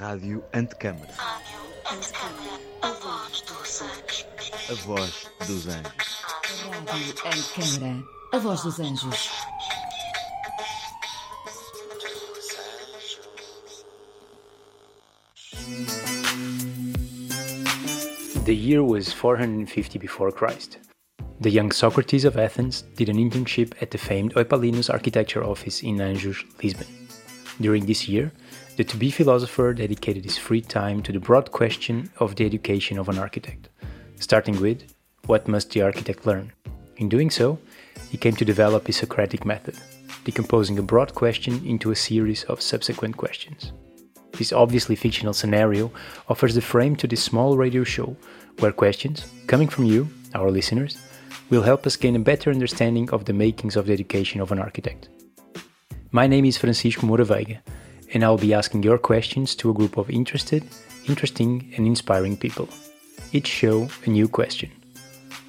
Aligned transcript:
Rádio 0.00 0.42
Antecâmara. 0.54 1.12
A 2.80 2.88
voz 2.88 3.42
dos 3.42 3.82
anjos. 3.82 4.26
A 4.70 4.74
voz 4.86 5.30
dos 5.46 5.68
anjos. 5.68 6.22
Rádio 6.86 7.14
Antecâmara. 7.26 8.04
A 8.32 8.38
voz 8.38 8.62
dos 8.62 8.80
anjos. 8.80 9.30
The 18.46 18.54
year 18.54 18.82
was 18.82 19.12
450 19.12 19.98
before 19.98 20.32
Christ. 20.32 20.78
The 21.40 21.50
young 21.50 21.72
Socrates 21.72 22.24
of 22.24 22.38
Athens 22.38 22.84
did 22.96 23.10
an 23.10 23.18
internship 23.18 23.74
at 23.82 23.90
the 23.90 23.98
famed 23.98 24.32
Eupalinus 24.32 24.88
architecture 24.88 25.44
office 25.44 25.82
in 25.82 25.98
Anjos, 25.98 26.42
Lisbon. 26.62 26.86
During 27.60 27.84
this 27.84 28.08
year, 28.08 28.32
the 28.76 28.84
to 28.84 28.96
be 28.96 29.10
philosopher 29.10 29.74
dedicated 29.74 30.24
his 30.24 30.38
free 30.38 30.62
time 30.62 31.02
to 31.02 31.12
the 31.12 31.20
broad 31.20 31.50
question 31.50 32.10
of 32.18 32.36
the 32.36 32.46
education 32.46 32.98
of 32.98 33.10
an 33.10 33.18
architect, 33.18 33.68
starting 34.18 34.58
with 34.60 34.82
what 35.26 35.46
must 35.46 35.70
the 35.70 35.82
architect 35.82 36.24
learn? 36.24 36.52
In 36.96 37.10
doing 37.10 37.28
so, 37.28 37.58
he 38.10 38.16
came 38.16 38.34
to 38.36 38.44
develop 38.44 38.86
his 38.86 38.96
Socratic 38.96 39.44
method, 39.44 39.76
decomposing 40.24 40.78
a 40.78 40.82
broad 40.82 41.14
question 41.14 41.64
into 41.66 41.90
a 41.90 41.96
series 41.96 42.44
of 42.44 42.62
subsequent 42.62 43.18
questions. 43.18 43.72
This 44.32 44.52
obviously 44.52 44.96
fictional 44.96 45.34
scenario 45.34 45.92
offers 46.28 46.54
the 46.54 46.62
frame 46.62 46.96
to 46.96 47.06
this 47.06 47.22
small 47.22 47.58
radio 47.58 47.84
show 47.84 48.16
where 48.60 48.72
questions, 48.72 49.26
coming 49.46 49.68
from 49.68 49.84
you, 49.84 50.08
our 50.34 50.50
listeners, 50.50 50.96
will 51.50 51.62
help 51.62 51.86
us 51.86 51.96
gain 51.96 52.16
a 52.16 52.20
better 52.20 52.50
understanding 52.50 53.10
of 53.10 53.26
the 53.26 53.32
makings 53.34 53.76
of 53.76 53.86
the 53.86 53.92
education 53.92 54.40
of 54.40 54.50
an 54.50 54.58
architect. 54.58 55.08
My 56.12 56.26
name 56.26 56.44
is 56.44 56.58
Francisco 56.58 57.06
Moura 57.06 57.60
and 58.12 58.24
I'll 58.24 58.36
be 58.36 58.52
asking 58.52 58.82
your 58.82 58.98
questions 58.98 59.54
to 59.54 59.70
a 59.70 59.72
group 59.72 59.96
of 59.96 60.10
interested, 60.10 60.64
interesting, 61.06 61.72
and 61.76 61.86
inspiring 61.86 62.36
people. 62.36 62.68
Each 63.32 63.46
show 63.46 63.88
a 64.04 64.10
new 64.10 64.26
question. 64.26 64.72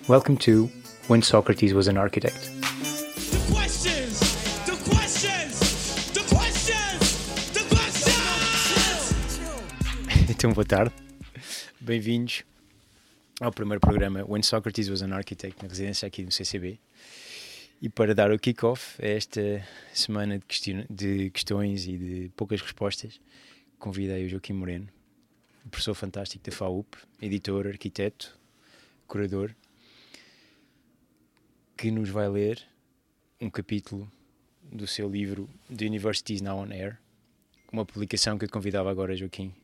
Welcome 0.08 0.38
to 0.45 0.69
When 1.08 1.23
Socrates 1.23 1.73
Was 1.73 1.88
an 1.88 1.97
Architect. 1.97 2.52
The 2.61 3.41
questions! 3.52 4.19
The 4.67 4.77
questions! 4.88 6.11
The 6.13 6.22
questions! 6.35 7.52
The 7.53 7.63
questions! 7.75 9.00
Então, 10.30 10.53
boa 10.53 10.63
tarde. 10.63 10.91
Bem-vindos 11.80 12.44
ao 13.41 13.52
primeiro 13.52 13.80
programa 13.80 14.23
When 14.23 14.44
Socrates 14.44 14.89
Was 14.89 15.02
an 15.02 15.13
Architect, 15.13 15.63
na 15.63 15.69
residência 15.69 16.05
aqui 16.05 16.23
do 16.23 16.31
CCB. 16.31 16.80
E 17.81 17.89
para 17.89 18.13
dar 18.13 18.31
o 18.31 18.37
kick-off 18.37 19.03
a 19.03 19.07
esta 19.07 19.67
semana 19.91 20.37
de, 20.37 20.45
question 20.45 20.85
de 20.87 21.31
questões 21.31 21.88
e 21.88 21.97
de 21.97 22.31
poucas 22.35 22.61
respostas, 22.61 23.19
convidei 23.79 24.23
o 24.23 24.29
Joaquim 24.29 24.53
Moreno, 24.53 24.88
professor 25.71 25.95
fantástico 25.95 26.47
da 26.47 26.55
FAUP, 26.55 26.95
editor, 27.19 27.65
arquiteto, 27.65 28.38
curador, 29.07 29.55
que 31.75 31.89
nos 31.89 32.09
vai 32.09 32.29
ler 32.29 32.61
um 33.41 33.49
capítulo 33.49 34.07
do 34.61 34.85
seu 34.85 35.09
livro 35.09 35.49
The 35.75 35.88
Universities 35.88 36.39
Now 36.39 36.59
on 36.59 36.71
Air, 36.71 36.99
uma 37.73 37.83
publicação 37.83 38.38
que 38.38 38.45
eu 38.45 38.49
convidava 38.49 38.91
agora, 38.91 39.17
Joaquim, 39.17 39.55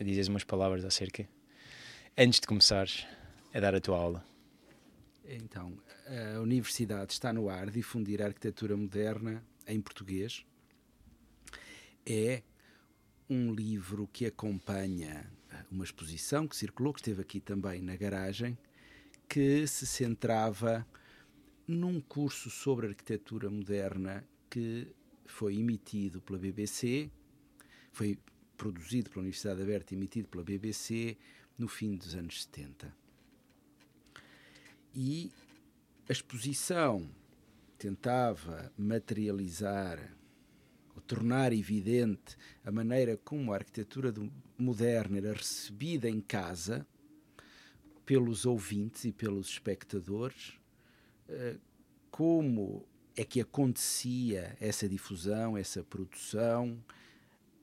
a 0.00 0.02
dizeres 0.02 0.26
umas 0.26 0.42
palavras 0.42 0.84
acerca, 0.84 1.24
antes 2.18 2.40
de 2.40 2.48
começares 2.48 3.06
a 3.54 3.60
dar 3.60 3.76
a 3.76 3.80
tua 3.80 3.96
aula. 3.96 4.29
Então, 5.32 5.78
a 6.34 6.40
Universidade 6.40 7.12
está 7.12 7.32
no 7.32 7.48
ar 7.48 7.70
difundir 7.70 8.20
a 8.20 8.26
arquitetura 8.26 8.76
moderna 8.76 9.46
em 9.64 9.80
português. 9.80 10.44
É 12.04 12.42
um 13.28 13.54
livro 13.54 14.08
que 14.12 14.26
acompanha 14.26 15.30
uma 15.70 15.84
exposição 15.84 16.48
que 16.48 16.56
circulou, 16.56 16.92
que 16.92 16.98
esteve 16.98 17.22
aqui 17.22 17.38
também 17.38 17.80
na 17.80 17.94
garagem, 17.94 18.58
que 19.28 19.68
se 19.68 19.86
centrava 19.86 20.84
num 21.64 22.00
curso 22.00 22.50
sobre 22.50 22.88
arquitetura 22.88 23.48
moderna 23.48 24.26
que 24.50 24.92
foi 25.26 25.54
emitido 25.56 26.20
pela 26.20 26.40
BBC, 26.40 27.08
foi 27.92 28.18
produzido 28.56 29.10
pela 29.10 29.22
Universidade 29.22 29.62
Aberta 29.62 29.94
e 29.94 29.96
emitido 29.96 30.26
pela 30.26 30.42
BBC 30.42 31.16
no 31.56 31.68
fim 31.68 31.94
dos 31.94 32.16
anos 32.16 32.42
70. 32.42 32.99
E 34.94 35.30
a 36.08 36.12
exposição 36.12 37.08
tentava 37.78 38.72
materializar 38.76 40.16
ou 40.94 41.00
tornar 41.02 41.52
evidente 41.52 42.36
a 42.64 42.72
maneira 42.72 43.16
como 43.16 43.52
a 43.52 43.56
arquitetura 43.56 44.12
moderna 44.58 45.18
era 45.18 45.32
recebida 45.32 46.08
em 46.08 46.20
casa 46.20 46.86
pelos 48.04 48.44
ouvintes 48.44 49.04
e 49.04 49.12
pelos 49.12 49.48
espectadores, 49.48 50.58
como 52.10 52.84
é 53.16 53.24
que 53.24 53.40
acontecia 53.40 54.56
essa 54.60 54.88
difusão, 54.88 55.56
essa 55.56 55.84
produção, 55.84 56.82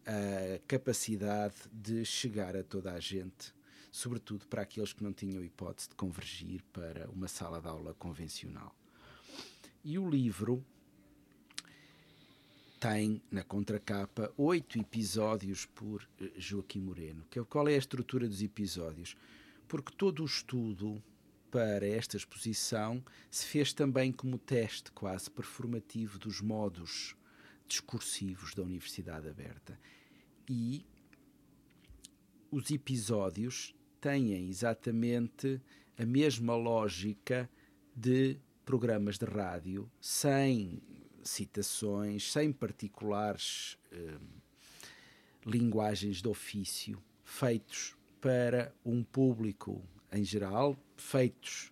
a 0.05 0.59
capacidade 0.65 1.55
de 1.71 2.05
chegar 2.05 2.55
a 2.55 2.63
toda 2.63 2.94
a 2.94 2.99
gente 2.99 3.53
sobretudo 3.97 4.45
para 4.45 4.61
aqueles 4.61 4.93
que 4.93 5.03
não 5.03 5.11
tinham 5.11 5.43
hipótese 5.43 5.89
de 5.89 5.95
convergir 5.95 6.63
para 6.71 7.09
uma 7.09 7.27
sala 7.27 7.59
de 7.59 7.67
aula 7.67 7.95
convencional. 7.95 8.75
E 9.83 9.97
o 9.97 10.07
livro 10.07 10.63
tem 12.79 13.19
na 13.31 13.43
contracapa 13.43 14.31
oito 14.37 14.77
episódios 14.77 15.65
por 15.65 16.07
Joaquim 16.37 16.79
Moreno. 16.79 17.25
Que, 17.27 17.43
qual 17.45 17.67
é 17.67 17.73
a 17.73 17.77
estrutura 17.77 18.27
dos 18.27 18.43
episódios? 18.43 19.17
Porque 19.67 19.91
todo 19.91 20.21
o 20.21 20.27
estudo 20.27 21.01
para 21.49 21.87
esta 21.87 22.17
exposição 22.17 23.03
se 23.31 23.47
fez 23.47 23.73
também 23.73 24.11
como 24.11 24.37
teste 24.37 24.91
quase 24.91 25.27
performativo 25.31 26.19
dos 26.19 26.39
modos 26.39 27.15
discursivos 27.67 28.53
da 28.53 28.61
Universidade 28.61 29.27
Aberta. 29.27 29.79
E 30.47 30.85
os 32.51 32.69
episódios 32.69 33.73
têm 33.99 34.47
exatamente 34.49 35.61
a 35.97 36.05
mesma 36.05 36.55
lógica 36.55 37.49
de 37.95 38.37
programas 38.65 39.17
de 39.17 39.25
rádio, 39.25 39.89
sem 39.99 40.81
citações, 41.23 42.31
sem 42.31 42.51
particulares 42.51 43.77
eh, 43.91 44.17
linguagens 45.45 46.21
de 46.21 46.27
ofício, 46.27 47.01
feitos 47.23 47.95
para 48.21 48.73
um 48.85 49.03
público 49.03 49.81
em 50.11 50.23
geral, 50.23 50.77
feitos 50.95 51.71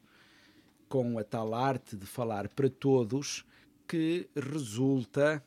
com 0.88 1.18
a 1.18 1.24
tal 1.24 1.54
arte 1.54 1.96
de 1.96 2.06
falar 2.06 2.50
para 2.50 2.70
todos, 2.70 3.46
que 3.88 4.30
resulta 4.36 5.44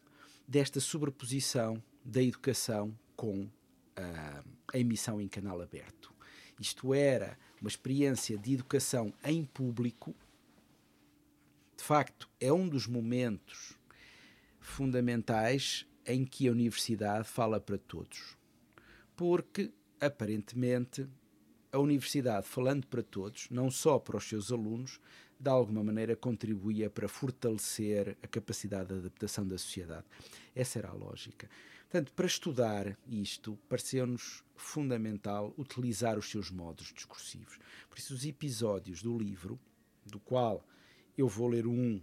desta 0.46 0.80
sobreposição 0.80 1.82
da 2.04 2.22
educação 2.22 2.96
com 3.16 3.48
a, 3.96 4.44
a 4.72 4.78
emissão 4.78 5.20
em 5.20 5.28
canal 5.28 5.60
aberto. 5.60 6.14
Isto 6.58 6.92
era 6.92 7.38
uma 7.60 7.68
experiência 7.68 8.36
de 8.36 8.54
educação 8.54 9.12
em 9.24 9.44
público. 9.44 10.14
De 11.76 11.84
facto, 11.84 12.28
é 12.40 12.52
um 12.52 12.68
dos 12.68 12.86
momentos 12.86 13.78
fundamentais 14.60 15.86
em 16.04 16.24
que 16.24 16.48
a 16.48 16.52
universidade 16.52 17.28
fala 17.28 17.60
para 17.60 17.78
todos. 17.78 18.36
Porque, 19.16 19.72
aparentemente, 20.00 21.08
a 21.70 21.78
universidade, 21.78 22.46
falando 22.46 22.86
para 22.86 23.02
todos, 23.02 23.48
não 23.50 23.70
só 23.70 23.98
para 23.98 24.16
os 24.16 24.28
seus 24.28 24.50
alunos, 24.50 25.00
de 25.38 25.48
alguma 25.48 25.84
maneira 25.84 26.16
contribuía 26.16 26.90
para 26.90 27.08
fortalecer 27.08 28.16
a 28.22 28.26
capacidade 28.26 28.88
de 28.88 28.94
adaptação 28.94 29.46
da 29.46 29.56
sociedade. 29.56 30.04
Essa 30.54 30.80
era 30.80 30.88
a 30.88 30.94
lógica. 30.94 31.48
Portanto, 31.82 32.12
para 32.12 32.26
estudar 32.26 32.98
isto, 33.06 33.58
pareceu-nos 33.68 34.42
fundamental 34.58 35.54
utilizar 35.56 36.18
os 36.18 36.28
seus 36.30 36.50
modos 36.50 36.92
discursivos. 36.92 37.58
Por 37.88 37.98
isso, 37.98 38.12
os 38.12 38.24
episódios 38.24 39.02
do 39.02 39.16
livro, 39.16 39.58
do 40.04 40.20
qual 40.20 40.64
eu 41.16 41.28
vou 41.28 41.48
ler 41.48 41.66
um 41.66 42.00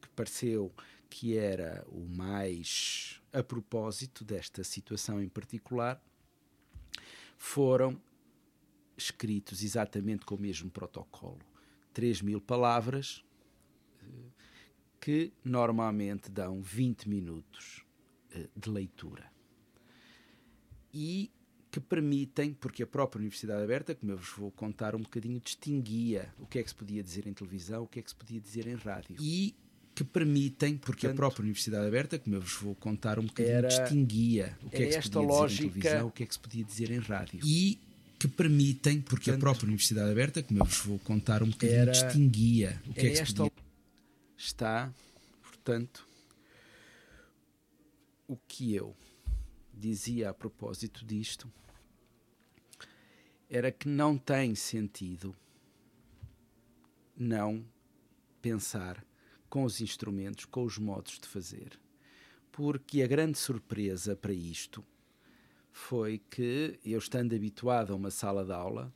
que 0.00 0.08
pareceu 0.10 0.72
que 1.08 1.36
era 1.36 1.84
o 1.88 2.06
mais 2.06 3.20
a 3.32 3.42
propósito 3.42 4.24
desta 4.24 4.64
situação 4.64 5.22
em 5.22 5.28
particular, 5.28 6.02
foram 7.36 8.00
escritos 8.96 9.62
exatamente 9.62 10.24
com 10.24 10.34
o 10.34 10.40
mesmo 10.40 10.70
protocolo. 10.70 11.40
3 11.92 12.22
mil 12.22 12.40
palavras 12.40 13.24
que 15.00 15.32
normalmente 15.44 16.30
dão 16.30 16.62
20 16.62 17.08
minutos 17.08 17.84
de 18.56 18.70
leitura. 18.70 19.30
E 20.92 21.30
que 21.74 21.80
permitem, 21.80 22.54
porque 22.54 22.84
a 22.84 22.86
própria 22.86 23.18
Universidade 23.18 23.60
Aberta, 23.64 23.96
como 23.96 24.12
eu 24.12 24.16
vos 24.16 24.28
vou 24.28 24.48
contar 24.52 24.94
um 24.94 25.00
bocadinho, 25.00 25.40
distinguia 25.40 26.32
o 26.38 26.46
que 26.46 26.60
é 26.60 26.62
que 26.62 26.68
se 26.68 26.74
podia 26.74 27.02
dizer 27.02 27.26
em 27.26 27.32
televisão, 27.32 27.82
o 27.82 27.86
que 27.88 27.98
é 27.98 28.02
que 28.02 28.08
se 28.10 28.14
podia 28.14 28.40
dizer 28.40 28.68
em 28.68 28.76
rádio. 28.76 29.16
E 29.18 29.56
que 29.92 30.04
permitem, 30.04 30.76
porque 30.78 31.00
Portanto, 31.08 31.14
a 31.14 31.16
própria 31.16 31.42
Universidade 31.42 31.84
Aberta, 31.84 32.16
como 32.16 32.36
eu 32.36 32.40
vos 32.40 32.54
vou 32.58 32.76
contar 32.76 33.18
um 33.18 33.24
bocadinho, 33.26 33.56
era- 33.56 33.66
distinguia 33.66 34.56
o 34.62 34.70
que 34.70 34.76
é, 34.84 34.86
que 34.86 34.92
se 35.02 35.10
podia 35.10 35.20
dizer 35.26 35.32
lógica- 35.32 35.64
em 35.64 35.70
televisão, 35.72 36.06
o 36.06 36.10
que 36.12 36.22
é 36.22 36.26
que 36.26 36.32
se 36.34 36.38
podia 36.40 36.64
dizer 36.64 36.90
em 36.92 36.98
rádio. 37.00 37.40
E 37.44 37.80
que 38.20 38.28
permitem, 38.28 39.00
porque 39.00 39.30
a 39.30 39.32
Portanto, 39.32 39.40
própria 39.40 39.66
Universidade 39.66 40.10
Aberta, 40.12 40.42
como 40.44 40.60
eu 40.60 40.64
vos 40.64 40.78
vou 40.78 40.98
contar 41.00 41.42
um 41.42 41.50
bocadinho, 41.50 41.78
era- 41.78 41.90
distinguia 41.90 42.80
o 42.86 42.94
que 42.94 43.00
é, 43.00 43.06
é 43.06 43.20
que 43.20 43.26
se 43.26 43.34
podia 43.34 43.52
está, 44.38 44.92
portanto, 45.42 46.06
o 48.28 48.36
que 48.46 48.72
eu 48.76 48.94
dizia 49.76 50.30
a 50.30 50.34
propósito 50.34 51.04
disto 51.04 51.52
era 53.56 53.70
que 53.70 53.86
não 53.86 54.18
tem 54.18 54.52
sentido 54.56 55.32
não 57.16 57.64
pensar 58.42 59.06
com 59.48 59.62
os 59.62 59.80
instrumentos, 59.80 60.44
com 60.44 60.64
os 60.64 60.76
modos 60.76 61.20
de 61.20 61.28
fazer. 61.28 61.78
Porque 62.50 63.00
a 63.00 63.06
grande 63.06 63.38
surpresa 63.38 64.16
para 64.16 64.32
isto 64.32 64.84
foi 65.70 66.20
que 66.28 66.80
eu, 66.84 66.98
estando 66.98 67.32
habituado 67.32 67.92
a 67.92 67.96
uma 67.96 68.10
sala 68.10 68.44
de 68.44 68.50
aula, 68.50 68.92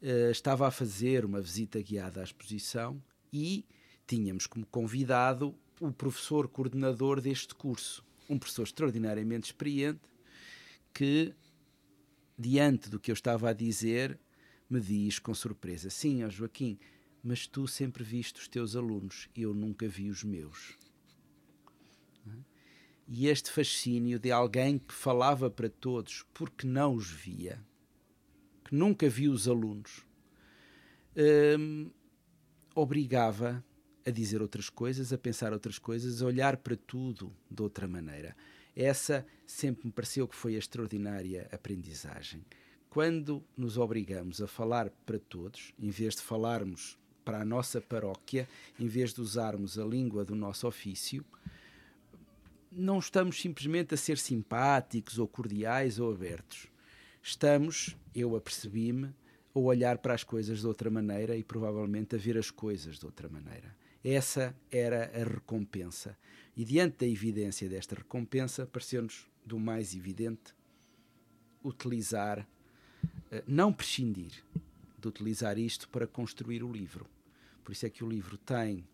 eh, 0.00 0.30
estava 0.30 0.68
a 0.68 0.70
fazer 0.70 1.24
uma 1.24 1.40
visita 1.40 1.82
guiada 1.82 2.20
à 2.20 2.22
exposição 2.22 3.02
e 3.32 3.66
tínhamos 4.06 4.46
como 4.46 4.64
convidado 4.66 5.58
o 5.80 5.90
professor 5.90 6.46
coordenador 6.46 7.20
deste 7.20 7.52
curso, 7.52 8.04
um 8.30 8.38
professor 8.38 8.62
extraordinariamente 8.62 9.46
experiente 9.46 10.08
que, 10.94 11.34
diante 12.38 12.90
do 12.90 13.00
que 13.00 13.10
eu 13.10 13.14
estava 13.14 13.50
a 13.50 13.52
dizer, 13.52 14.18
me 14.68 14.80
diz 14.80 15.18
com 15.18 15.34
surpresa: 15.34 15.90
Sim, 15.90 16.24
ó 16.24 16.28
Joaquim, 16.28 16.78
mas 17.22 17.46
tu 17.46 17.66
sempre 17.66 18.04
viste 18.04 18.40
os 18.40 18.48
teus 18.48 18.76
alunos, 18.76 19.28
eu 19.34 19.54
nunca 19.54 19.88
vi 19.88 20.10
os 20.10 20.22
meus. 20.22 20.78
E 23.08 23.28
este 23.28 23.52
fascínio 23.52 24.18
de 24.18 24.32
alguém 24.32 24.78
que 24.78 24.92
falava 24.92 25.48
para 25.48 25.68
todos 25.68 26.24
porque 26.34 26.66
não 26.66 26.94
os 26.94 27.08
via, 27.08 27.64
que 28.64 28.74
nunca 28.74 29.08
viu 29.08 29.30
os 29.30 29.46
alunos, 29.46 30.04
hum, 31.58 31.88
obrigava 32.74 33.64
a 34.04 34.10
dizer 34.10 34.42
outras 34.42 34.68
coisas, 34.68 35.12
a 35.12 35.18
pensar 35.18 35.52
outras 35.52 35.78
coisas, 35.78 36.20
a 36.20 36.26
olhar 36.26 36.56
para 36.56 36.76
tudo 36.76 37.32
de 37.48 37.62
outra 37.62 37.86
maneira. 37.86 38.36
Essa 38.76 39.26
sempre 39.46 39.86
me 39.86 39.92
pareceu 39.92 40.28
que 40.28 40.36
foi 40.36 40.54
a 40.54 40.58
extraordinária 40.58 41.48
aprendizagem. 41.50 42.44
Quando 42.90 43.42
nos 43.56 43.78
obrigamos 43.78 44.42
a 44.42 44.46
falar 44.46 44.90
para 45.06 45.18
todos, 45.18 45.72
em 45.78 45.88
vez 45.88 46.14
de 46.16 46.20
falarmos 46.20 46.98
para 47.24 47.40
a 47.40 47.44
nossa 47.44 47.80
paróquia, 47.80 48.46
em 48.78 48.86
vez 48.86 49.14
de 49.14 49.22
usarmos 49.22 49.78
a 49.78 49.84
língua 49.84 50.26
do 50.26 50.34
nosso 50.34 50.68
ofício, 50.68 51.24
não 52.70 52.98
estamos 52.98 53.40
simplesmente 53.40 53.94
a 53.94 53.96
ser 53.96 54.18
simpáticos 54.18 55.18
ou 55.18 55.26
cordiais 55.26 55.98
ou 55.98 56.12
abertos. 56.12 56.66
Estamos, 57.22 57.96
eu 58.14 58.36
apercebi-me, 58.36 59.14
a 59.54 59.58
olhar 59.58 59.96
para 59.98 60.12
as 60.12 60.22
coisas 60.22 60.60
de 60.60 60.66
outra 60.66 60.90
maneira 60.90 61.34
e 61.34 61.42
provavelmente 61.42 62.14
a 62.14 62.18
ver 62.18 62.36
as 62.36 62.50
coisas 62.50 62.98
de 62.98 63.06
outra 63.06 63.26
maneira. 63.26 63.74
Essa 64.08 64.54
era 64.70 65.10
a 65.20 65.24
recompensa. 65.24 66.16
E 66.56 66.64
diante 66.64 66.98
da 66.98 67.06
evidência 67.08 67.68
desta 67.68 67.96
recompensa, 67.96 68.64
pareceu-nos 68.64 69.26
do 69.44 69.58
mais 69.58 69.96
evidente 69.96 70.54
utilizar, 71.64 72.46
eh, 73.32 73.42
não 73.48 73.72
prescindir 73.72 74.44
de 74.96 75.08
utilizar 75.08 75.58
isto 75.58 75.88
para 75.88 76.06
construir 76.06 76.62
o 76.62 76.70
livro. 76.70 77.04
Por 77.64 77.72
isso 77.72 77.84
é 77.84 77.90
que 77.90 78.04
o 78.04 78.08
livro 78.08 78.38
tem 78.38 78.86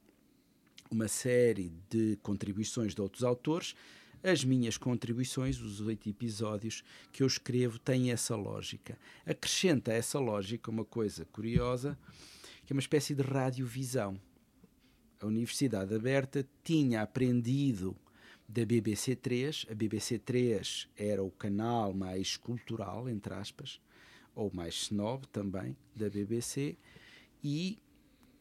uma 0.90 1.08
série 1.08 1.74
de 1.90 2.18
contribuições 2.22 2.94
de 2.94 3.02
outros 3.02 3.22
autores. 3.22 3.76
As 4.22 4.42
minhas 4.42 4.78
contribuições, 4.78 5.60
os 5.60 5.82
oito 5.82 6.08
episódios 6.08 6.82
que 7.12 7.22
eu 7.22 7.26
escrevo, 7.26 7.78
têm 7.78 8.10
essa 8.10 8.34
lógica. 8.34 8.98
Acrescenta 9.26 9.92
a 9.92 9.94
essa 9.94 10.18
lógica 10.18 10.70
uma 10.70 10.86
coisa 10.86 11.26
curiosa, 11.26 11.98
que 12.64 12.72
é 12.72 12.74
uma 12.74 12.80
espécie 12.80 13.14
de 13.14 13.20
radiovisão. 13.20 14.18
A 15.22 15.26
Universidade 15.26 15.94
Aberta 15.94 16.44
tinha 16.64 17.00
aprendido 17.00 17.96
da 18.48 18.66
BBC 18.66 19.14
3, 19.14 19.66
a 19.70 19.74
BBC 19.74 20.18
3 20.18 20.88
era 20.96 21.22
o 21.22 21.30
canal 21.30 21.94
mais 21.94 22.36
cultural, 22.36 23.08
entre 23.08 23.32
aspas, 23.32 23.80
ou 24.34 24.50
mais 24.52 24.74
snob 24.74 25.24
também, 25.28 25.76
da 25.94 26.10
BBC, 26.10 26.76
e 27.42 27.78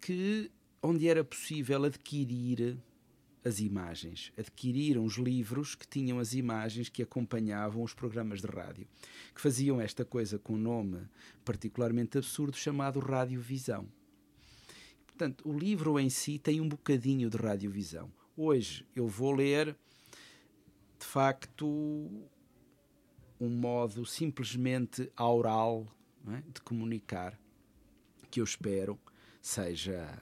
que 0.01 0.49
onde 0.81 1.07
era 1.07 1.23
possível 1.23 1.83
adquirir 1.83 2.79
as 3.45 3.59
imagens. 3.59 4.33
Adquiriram 4.35 5.05
os 5.05 5.17
livros 5.17 5.75
que 5.75 5.87
tinham 5.87 6.17
as 6.17 6.33
imagens 6.33 6.89
que 6.89 7.03
acompanhavam 7.03 7.83
os 7.83 7.93
programas 7.93 8.41
de 8.41 8.47
rádio, 8.47 8.87
que 9.35 9.41
faziam 9.41 9.79
esta 9.79 10.03
coisa 10.03 10.39
com 10.39 10.53
um 10.53 10.57
nome 10.57 11.07
particularmente 11.45 12.17
absurdo 12.17 12.57
chamado 12.57 12.99
radiovisão. 12.99 13.87
Portanto, 15.11 15.47
o 15.47 15.57
livro 15.57 15.99
em 15.99 16.09
si 16.09 16.39
tem 16.39 16.59
um 16.59 16.67
bocadinho 16.67 17.29
de 17.29 17.37
radiovisão. 17.37 18.11
Hoje 18.35 18.85
eu 18.95 19.07
vou 19.07 19.31
ler, 19.33 19.75
de 20.99 21.05
facto, 21.05 21.67
um 23.39 23.49
modo 23.49 24.05
simplesmente 24.05 25.11
aural 25.15 25.85
é, 26.27 26.41
de 26.53 26.61
comunicar 26.61 27.39
que 28.31 28.39
eu 28.39 28.43
espero 28.43 28.97
seja 29.41 30.17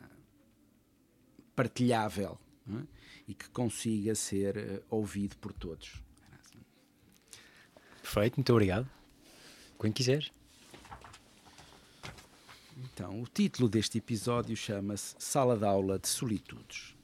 partilhável 1.56 2.40
é? 2.68 2.84
e 3.28 3.34
que 3.34 3.50
consiga 3.50 4.16
ser 4.16 4.58
eh, 4.58 4.82
ouvido 4.90 5.38
por 5.38 5.54
todos. 5.54 6.02
Perfeito, 8.02 8.38
muito 8.38 8.52
obrigado. 8.52 8.90
Quando 9.78 9.94
quiseres. 9.94 10.32
Então, 12.82 13.22
o 13.22 13.28
título 13.28 13.68
deste 13.68 13.98
episódio 13.98 14.56
chama-se 14.56 15.14
Sala 15.20 15.58
de 15.58 15.66
Aula 15.66 16.00
de 16.00 16.08
Solitudes. 16.08 16.96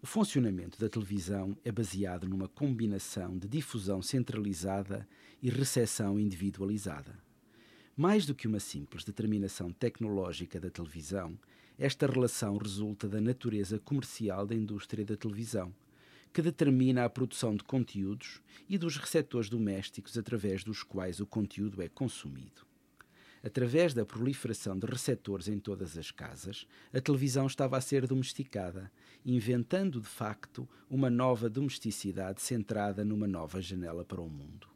O 0.00 0.06
funcionamento 0.06 0.78
da 0.78 0.88
televisão 0.88 1.56
é 1.64 1.72
baseado 1.72 2.28
numa 2.28 2.46
combinação 2.46 3.36
de 3.36 3.48
difusão 3.48 4.00
centralizada 4.00 5.08
e 5.42 5.50
recepção 5.50 6.20
individualizada. 6.20 7.18
Mais 7.96 8.26
do 8.26 8.34
que 8.34 8.46
uma 8.46 8.60
simples 8.60 9.02
determinação 9.02 9.72
tecnológica 9.72 10.60
da 10.60 10.70
televisão, 10.70 11.36
esta 11.76 12.06
relação 12.06 12.58
resulta 12.58 13.08
da 13.08 13.20
natureza 13.20 13.80
comercial 13.80 14.46
da 14.46 14.54
indústria 14.54 15.04
da 15.04 15.16
televisão, 15.16 15.74
que 16.32 16.42
determina 16.42 17.04
a 17.04 17.10
produção 17.10 17.56
de 17.56 17.64
conteúdos 17.64 18.40
e 18.68 18.78
dos 18.78 18.98
receptores 18.98 19.48
domésticos 19.48 20.16
através 20.16 20.62
dos 20.62 20.84
quais 20.84 21.18
o 21.18 21.26
conteúdo 21.26 21.82
é 21.82 21.88
consumido. 21.88 22.67
Através 23.42 23.94
da 23.94 24.04
proliferação 24.04 24.78
de 24.78 24.86
receptores 24.86 25.48
em 25.48 25.58
todas 25.58 25.96
as 25.96 26.10
casas, 26.10 26.66
a 26.92 27.00
televisão 27.00 27.46
estava 27.46 27.76
a 27.76 27.80
ser 27.80 28.06
domesticada, 28.06 28.90
inventando 29.24 30.00
de 30.00 30.08
facto 30.08 30.68
uma 30.90 31.08
nova 31.08 31.48
domesticidade 31.48 32.42
centrada 32.42 33.04
numa 33.04 33.26
nova 33.26 33.60
janela 33.60 34.04
para 34.04 34.20
o 34.20 34.28
mundo. 34.28 34.68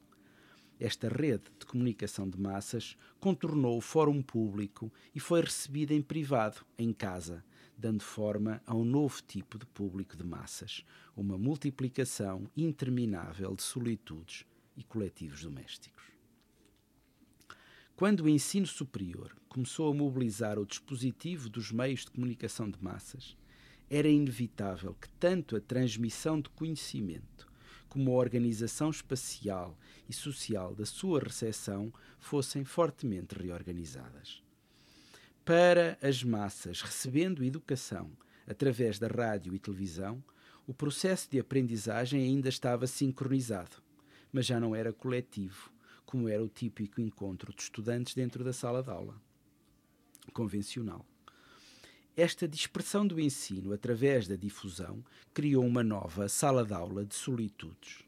Esta 0.78 1.08
rede 1.08 1.44
de 1.58 1.66
comunicação 1.66 2.28
de 2.28 2.38
massas 2.38 2.96
contornou 3.20 3.78
o 3.78 3.80
fórum 3.80 4.20
público 4.20 4.92
e 5.14 5.20
foi 5.20 5.40
recebida 5.40 5.94
em 5.94 6.02
privado, 6.02 6.66
em 6.76 6.92
casa, 6.92 7.44
dando 7.78 8.02
forma 8.02 8.60
a 8.66 8.74
um 8.74 8.84
novo 8.84 9.22
tipo 9.22 9.58
de 9.58 9.66
público 9.66 10.16
de 10.16 10.24
massas, 10.24 10.84
uma 11.16 11.38
multiplicação 11.38 12.50
interminável 12.56 13.54
de 13.54 13.62
solitudes 13.62 14.44
e 14.76 14.82
coletivos 14.82 15.42
domésticos. 15.42 16.11
Quando 18.02 18.24
o 18.24 18.28
ensino 18.28 18.66
superior 18.66 19.32
começou 19.48 19.88
a 19.88 19.94
mobilizar 19.94 20.58
o 20.58 20.66
dispositivo 20.66 21.48
dos 21.48 21.70
meios 21.70 22.00
de 22.00 22.10
comunicação 22.10 22.68
de 22.68 22.82
massas, 22.82 23.36
era 23.88 24.08
inevitável 24.08 24.96
que 25.00 25.08
tanto 25.20 25.54
a 25.54 25.60
transmissão 25.60 26.40
de 26.40 26.48
conhecimento 26.48 27.46
como 27.88 28.10
a 28.10 28.16
organização 28.16 28.90
espacial 28.90 29.78
e 30.08 30.12
social 30.12 30.74
da 30.74 30.84
sua 30.84 31.20
recepção 31.20 31.92
fossem 32.18 32.64
fortemente 32.64 33.36
reorganizadas. 33.36 34.42
Para 35.44 35.96
as 36.02 36.24
massas 36.24 36.82
recebendo 36.82 37.44
educação 37.44 38.10
através 38.48 38.98
da 38.98 39.06
rádio 39.06 39.54
e 39.54 39.60
televisão, 39.60 40.20
o 40.66 40.74
processo 40.74 41.30
de 41.30 41.38
aprendizagem 41.38 42.20
ainda 42.20 42.48
estava 42.48 42.88
sincronizado, 42.88 43.76
mas 44.32 44.44
já 44.44 44.58
não 44.58 44.74
era 44.74 44.92
coletivo, 44.92 45.70
como 46.12 46.28
era 46.28 46.44
o 46.44 46.48
típico 46.48 47.00
encontro 47.00 47.54
de 47.54 47.62
estudantes 47.62 48.14
dentro 48.14 48.44
da 48.44 48.52
sala 48.52 48.82
de 48.82 48.90
aula 48.90 49.18
convencional. 50.34 51.06
Esta 52.14 52.46
dispersão 52.46 53.06
do 53.06 53.18
ensino 53.18 53.72
através 53.72 54.28
da 54.28 54.36
difusão 54.36 55.02
criou 55.32 55.64
uma 55.64 55.82
nova 55.82 56.28
sala 56.28 56.66
de 56.66 56.74
aula 56.74 57.02
de 57.06 57.14
solitudes. 57.14 58.04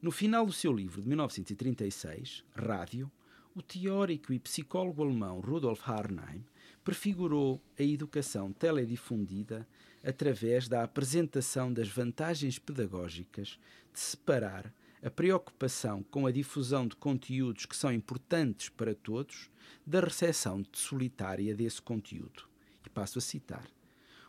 No 0.00 0.12
final 0.12 0.46
do 0.46 0.52
seu 0.52 0.72
livro 0.72 1.02
de 1.02 1.08
1936, 1.08 2.44
Rádio, 2.54 3.10
O 3.52 3.62
teórico 3.62 4.32
e 4.32 4.38
psicólogo 4.38 5.02
alemão 5.02 5.40
Rudolf 5.40 5.88
Harnaim 5.88 6.44
prefigurou 6.84 7.60
a 7.76 7.82
educação 7.82 8.52
teledifundida 8.52 9.66
através 10.04 10.68
da 10.68 10.84
apresentação 10.84 11.72
das 11.72 11.88
vantagens 11.88 12.60
pedagógicas 12.60 13.58
de 13.92 13.98
separar 13.98 14.72
a 15.02 15.10
preocupação 15.10 16.02
com 16.04 16.26
a 16.26 16.32
difusão 16.32 16.86
de 16.86 16.96
conteúdos 16.96 17.66
que 17.66 17.76
são 17.76 17.92
importantes 17.92 18.68
para 18.68 18.94
todos 18.94 19.50
da 19.86 20.00
recepção 20.00 20.64
solitária 20.72 21.54
desse 21.54 21.80
conteúdo. 21.82 22.48
E 22.84 22.88
passo 22.88 23.18
a 23.18 23.22
citar: 23.22 23.66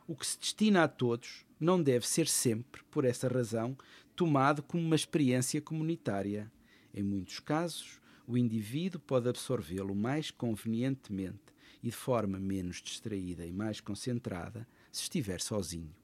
O 0.07 0.15
que 0.15 0.25
se 0.25 0.39
destina 0.39 0.83
a 0.83 0.87
todos 0.87 1.45
não 1.59 1.81
deve 1.81 2.07
ser 2.07 2.27
sempre, 2.27 2.83
por 2.91 3.05
essa 3.05 3.27
razão, 3.27 3.77
tomado 4.15 4.61
como 4.61 4.83
uma 4.83 4.95
experiência 4.95 5.61
comunitária. 5.61 6.51
Em 6.93 7.03
muitos 7.03 7.39
casos, 7.39 7.99
o 8.25 8.37
indivíduo 8.37 8.99
pode 8.99 9.29
absorvê-lo 9.29 9.95
mais 9.95 10.31
convenientemente 10.31 11.53
e 11.81 11.87
de 11.87 11.91
forma 11.91 12.39
menos 12.39 12.81
distraída 12.81 13.45
e 13.45 13.51
mais 13.51 13.79
concentrada 13.79 14.67
se 14.91 15.03
estiver 15.03 15.39
sozinho. 15.39 15.95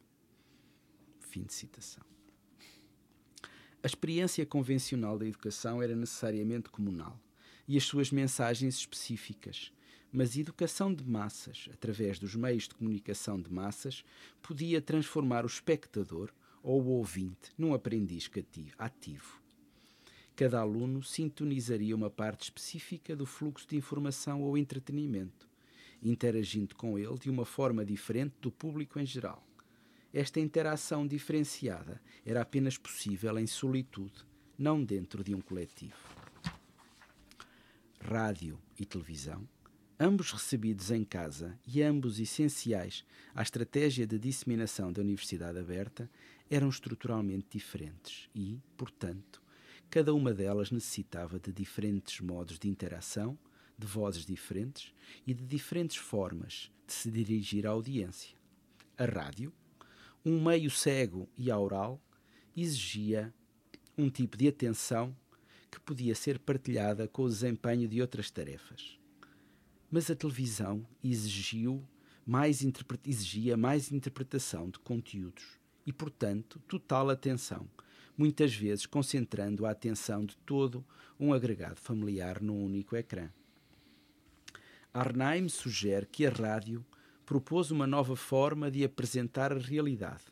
Fim 1.20 1.44
de 1.44 1.54
citação. 1.54 2.13
A 3.84 3.86
experiência 3.86 4.46
convencional 4.46 5.20
da 5.20 5.28
educação 5.28 5.84
era 5.84 5.94
necessariamente 5.94 6.70
comunal 6.70 7.20
e 7.68 7.76
as 7.76 7.84
suas 7.84 8.12
mensagens 8.12 8.76
específicas, 8.76 9.74
mas 10.10 10.38
a 10.38 10.40
educação 10.40 10.94
de 10.94 11.04
massas, 11.04 11.68
através 11.70 12.18
dos 12.18 12.34
meios 12.34 12.64
de 12.64 12.76
comunicação 12.76 13.42
de 13.42 13.52
massas, 13.52 14.06
podia 14.42 14.82
transformar 14.82 15.44
o 15.44 15.48
espectador 15.48 16.32
ou 16.64 16.82
o 16.82 16.92
ouvinte 16.92 17.52
num 17.58 17.74
aprendiz 17.74 18.32
ativo. 18.78 19.42
Cada 20.34 20.62
aluno 20.62 21.04
sintonizaria 21.04 21.94
uma 21.94 22.10
parte 22.10 22.44
específica 22.44 23.18
do 23.18 23.26
fluxo 23.26 23.68
de 23.68 23.76
informação 23.76 24.44
ou 24.44 24.58
entretenimento, 24.58 25.46
interagindo 26.02 26.74
com 26.74 26.98
ele 26.98 27.20
de 27.20 27.30
uma 27.30 27.44
forma 27.44 27.84
diferente 27.84 28.36
do 28.40 28.50
público 28.50 28.98
em 28.98 29.06
geral. 29.06 29.46
Esta 30.14 30.40
interação 30.40 31.08
diferenciada 31.08 32.00
era 32.24 32.42
apenas 32.42 32.78
possível 32.78 33.40
em 33.40 33.48
solitude, 33.48 34.24
não 34.56 34.84
dentro 34.84 35.24
de 35.24 35.34
um 35.34 35.42
coletivo. 35.42 35.98
Rádio 38.00 38.62
e 38.80 38.86
televisão, 38.86 39.50
ambos 40.00 40.32
recebidos 40.32 40.92
em 40.92 41.04
casa 41.04 41.58
e 41.66 41.82
ambos 41.82 42.20
essenciais 42.20 43.04
à 43.34 43.42
estratégia 43.42 44.06
de 44.06 44.20
disseminação 44.20 44.94
da 44.94 45.02
Universidade 45.02 45.58
Aberta, 45.58 46.08
eram 46.48 46.70
estruturalmente 46.70 47.48
diferentes 47.50 48.30
e, 48.36 48.62
portanto, 48.78 49.42
cada 49.90 50.14
uma 50.14 50.32
delas 50.32 50.70
necessitava 50.70 51.40
de 51.40 51.52
diferentes 51.52 52.20
modos 52.20 52.60
de 52.60 52.70
interação, 52.70 53.36
de 53.76 53.88
vozes 53.88 54.28
diferentes 54.28 54.94
e 55.26 55.34
de 55.34 55.44
diferentes 55.44 55.98
formas 55.98 56.72
de 56.86 56.94
se 56.94 57.10
dirigir 57.10 57.66
à 57.66 57.72
audiência. 57.72 58.38
A 58.96 59.06
rádio, 59.06 59.52
um 60.26 60.42
meio 60.42 60.72
cego 60.72 61.28
e 61.38 61.52
aural, 61.52 62.02
exigia 62.56 63.34
um 63.98 64.10
tipo 64.10 64.38
de 64.38 64.48
atenção 64.48 65.16
que 65.70 65.80
podia 65.80 66.16
ser 66.16 66.40
partilhada 66.40 67.08
com 67.08 67.24
o 67.24 67.30
desempenho 67.30 67.88
de 67.88 68.02
outras 68.02 68.30
tarefas. 68.30 69.00
Mas 69.92 70.10
a 70.10 70.16
televisão 70.16 70.86
exigiu 71.04 71.84
mais 72.26 72.64
exigia 73.06 73.58
mais 73.58 73.92
interpretação 73.92 74.70
de 74.70 74.80
conteúdos 74.80 75.60
e, 75.86 75.92
portanto, 75.92 76.60
total 76.68 77.10
atenção, 77.10 77.68
muitas 78.18 78.56
vezes 78.56 78.86
concentrando 78.86 79.66
a 79.66 79.72
atenção 79.72 80.26
de 80.26 80.38
todo 80.38 80.86
um 81.20 81.34
agregado 81.34 81.80
familiar 81.80 82.42
num 82.42 82.64
único 82.64 82.96
ecrã. 82.96 83.30
Arnheim 84.94 85.50
sugere 85.50 86.06
que 86.06 86.26
a 86.26 86.30
rádio 86.30 86.86
propôs 87.26 87.72
uma 87.72 87.88
nova 87.88 88.16
forma 88.16 88.70
de 88.70 88.84
apresentar 88.84 89.52
a 89.54 89.58
realidade, 89.58 90.24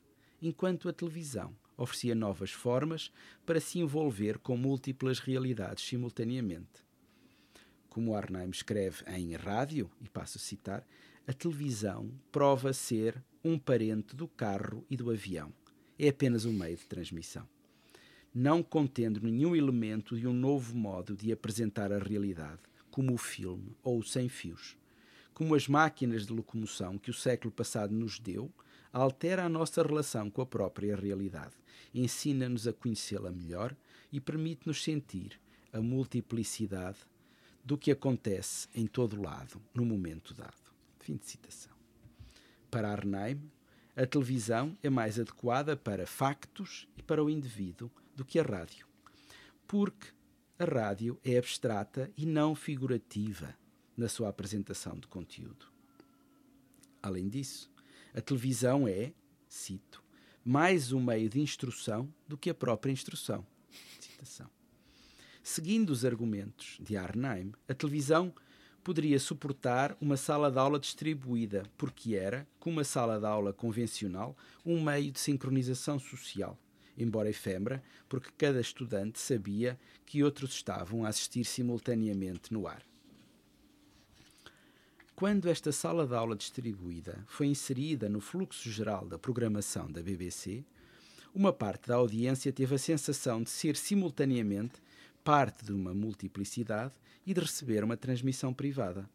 enquanto 0.42 0.90
a 0.90 0.94
televisão 0.94 1.56
oferecia 1.78 2.14
novas 2.14 2.52
formas 2.52 3.12
para 3.46 3.60
se 3.60 3.80
envolver 3.80 4.38
com 4.38 4.56
múltiplas 4.56 5.20
realidades 5.20 5.84
simultaneamente. 5.84 6.86
Como 7.90 8.16
Arnheim 8.16 8.50
escreve 8.50 9.04
em 9.08 9.36
Rádio, 9.36 9.90
e 10.00 10.08
passo 10.08 10.38
a 10.38 10.42
citar, 10.42 10.88
a 11.28 11.34
televisão 11.34 12.12
prova 12.32 12.74
ser 12.74 13.22
um 13.44 13.58
parente 13.58 14.16
do 14.16 14.28
carro 14.28 14.86
e 14.90 14.96
do 14.96 15.10
avião. 15.10 15.52
É 15.98 16.10
apenas 16.10 16.46
um 16.46 16.54
meio 16.54 16.78
de 16.78 16.86
transmissão. 16.86 17.48
Não 18.34 18.64
contendo 18.64 19.20
nenhum 19.22 19.56
elemento 19.56 20.18
de 20.18 20.26
um 20.28 20.34
novo 20.34 20.76
modo 20.76 21.16
de 21.16 21.32
apresentar 21.32 21.92
a 21.92 22.00
realidade, 22.00 22.62
como 22.90 23.14
o 23.14 23.18
filme 23.18 23.76
ou 23.84 24.00
o 24.00 24.04
sem 24.04 24.30
fios. 24.30 24.78
Como 25.34 25.56
as 25.56 25.68
máquinas 25.68 26.26
de 26.26 26.34
locomoção 26.34 26.98
que 26.98 27.10
o 27.10 27.14
século 27.14 27.52
passado 27.52 27.94
nos 27.94 28.20
deu, 28.20 28.52
altera 28.92 29.46
a 29.46 29.50
nossa 29.50 29.82
relação 29.82 30.30
com 30.30 30.42
a 30.42 30.46
própria 30.46 30.96
realidade, 30.96 31.56
ensina-nos 31.94 32.68
a 32.68 32.74
conhecê-la 32.74 33.32
melhor 33.32 33.76
e 34.12 34.20
permite-nos 34.20 34.84
sentir 34.84 35.40
a 35.72 35.82
multiplicidade 35.82 37.00
do 37.64 37.78
que 37.78 37.92
acontece 37.92 38.68
em 38.76 38.86
todo 38.86 39.22
lado, 39.22 39.62
no 39.74 39.86
momento 39.86 40.34
dado. 40.34 40.72
Fim 41.00 41.16
de 41.16 41.26
citação. 41.26 41.72
Para 42.70 42.92
Arnheim, 42.92 43.40
a 43.96 44.06
televisão 44.06 44.78
é 44.82 44.90
mais 44.90 45.20
adequada 45.20 45.76
para 45.76 46.08
factos 46.08 46.88
e 46.98 47.04
para 47.04 47.24
o 47.24 47.30
indivíduo 47.30 47.92
do 48.16 48.26
que 48.26 48.40
a 48.40 48.44
rádio, 48.44 48.88
porque 49.68 50.08
a 50.58 50.66
rádio 50.66 51.20
é 51.24 51.38
abstrata 51.38 52.12
e 52.16 52.26
não 52.26 52.56
figurativa 52.56 53.56
na 53.96 54.08
sua 54.08 54.30
apresentação 54.30 54.98
de 54.98 55.08
conteúdo. 55.08 55.68
Além 57.02 57.28
disso, 57.28 57.72
a 58.14 58.22
televisão 58.22 58.88
é, 58.88 59.14
cito, 59.48 60.04
mais 60.44 60.92
um 60.92 61.02
meio 61.02 61.30
de 61.30 61.40
instrução 61.40 62.12
do 62.28 62.38
que 62.38 62.50
a 62.50 62.54
própria 62.54 62.92
instrução. 62.92 63.46
Citação. 64.00 64.50
Seguindo 65.44 65.90
os 65.90 66.06
argumentos 66.06 66.78
de 66.80 66.96
Arnheim, 66.96 67.52
a 67.68 67.74
televisão 67.74 68.34
poderia 68.84 69.20
suportar 69.20 69.96
uma 70.00 70.18
sala 70.18 70.52
de 70.52 70.58
aula 70.58 70.80
distribuída, 70.80 71.64
porque 71.78 72.16
era, 72.16 72.48
como 72.60 72.80
a 72.80 72.84
sala 72.84 73.20
de 73.20 73.26
aula 73.26 73.54
convencional, 73.54 74.36
um 74.66 74.82
meio 74.82 75.12
de 75.12 75.20
sincronização 75.20 76.00
social 76.00 76.58
embora 76.98 77.30
efêmera, 77.30 77.84
porque 78.08 78.30
cada 78.38 78.60
estudante 78.60 79.20
sabia 79.20 79.80
que 80.06 80.24
outros 80.24 80.52
estavam 80.54 81.06
a 81.06 81.10
assistir 81.10 81.44
simultaneamente 81.44 82.54
no 82.54 82.68
ar. 82.68 82.84
Quando 85.22 85.50
esta 85.50 85.72
sala 85.72 86.08
de 86.08 86.16
aula 86.16 86.36
distribuída 86.36 87.24
foi 87.28 87.46
inserida 87.46 88.10
no 88.10 88.20
fluxo 88.20 88.72
geral 88.72 89.08
da 89.08 89.20
programação 89.20 89.86
da 89.92 90.02
BBC, 90.02 90.66
uma 91.32 91.54
parte 91.54 91.90
da 91.90 91.94
audiência 91.94 92.52
teve 92.52 92.74
a 92.74 92.80
sensação 92.80 93.44
de 93.44 93.52
ser 93.52 93.76
simultaneamente 93.76 94.82
parte 95.24 95.64
de 95.64 95.74
uma 95.74 95.94
multiplicidade 95.94 96.96
e 97.24 97.36
de 97.36 97.40
receber 97.40 97.84
uma 97.84 97.96
transmissão 97.96 98.52
privada. 98.52 99.08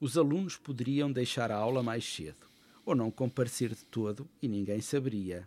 Os 0.00 0.16
alunos 0.16 0.56
poderiam 0.56 1.12
deixar 1.12 1.52
a 1.52 1.56
aula 1.56 1.82
mais 1.82 2.02
cedo, 2.02 2.46
ou 2.86 2.94
não 2.94 3.10
comparecer 3.10 3.68
de 3.74 3.84
todo 3.84 4.26
e 4.40 4.48
ninguém 4.48 4.80
saberia 4.80 5.46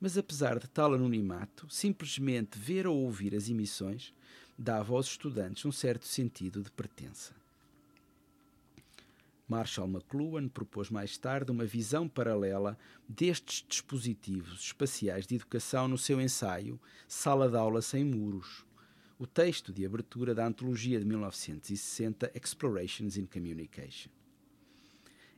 mas 0.00 0.16
apesar 0.18 0.60
de 0.60 0.68
tal 0.68 0.92
anonimato, 0.92 1.66
simplesmente 1.70 2.58
ver 2.58 2.86
ou 2.86 2.98
ouvir 2.98 3.34
as 3.34 3.48
emissões 3.48 4.14
dava 4.56 4.94
aos 4.94 5.06
estudantes 5.06 5.64
um 5.64 5.72
certo 5.72 6.06
sentido 6.06 6.62
de 6.62 6.70
pertença. 6.70 7.43
Marshall 9.54 9.86
McLuhan 9.86 10.48
propôs 10.48 10.90
mais 10.90 11.16
tarde 11.16 11.52
uma 11.52 11.64
visão 11.64 12.08
paralela 12.08 12.76
destes 13.08 13.64
dispositivos 13.68 14.58
espaciais 14.58 15.28
de 15.28 15.36
educação 15.36 15.86
no 15.86 15.96
seu 15.96 16.20
ensaio 16.20 16.80
Sala 17.06 17.48
de 17.48 17.56
Aula 17.56 17.80
Sem 17.80 18.04
Muros, 18.04 18.66
o 19.16 19.28
texto 19.28 19.72
de 19.72 19.86
abertura 19.86 20.34
da 20.34 20.44
antologia 20.44 20.98
de 20.98 21.06
1960 21.06 22.32
Explorations 22.34 23.16
in 23.16 23.26
Communication. 23.26 24.10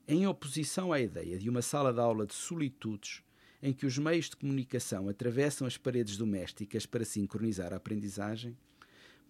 Em 0.08 0.26
oposição 0.26 0.94
à 0.94 0.98
ideia 0.98 1.38
de 1.38 1.50
uma 1.50 1.60
sala 1.60 1.92
de 1.92 2.00
aula 2.00 2.24
de 2.24 2.32
solitudes 2.32 3.22
em 3.62 3.74
que 3.74 3.84
os 3.84 3.98
meios 3.98 4.30
de 4.30 4.36
comunicação 4.36 5.10
atravessam 5.10 5.66
as 5.66 5.76
paredes 5.76 6.16
domésticas 6.16 6.86
para 6.86 7.04
sincronizar 7.04 7.74
a 7.74 7.76
aprendizagem, 7.76 8.56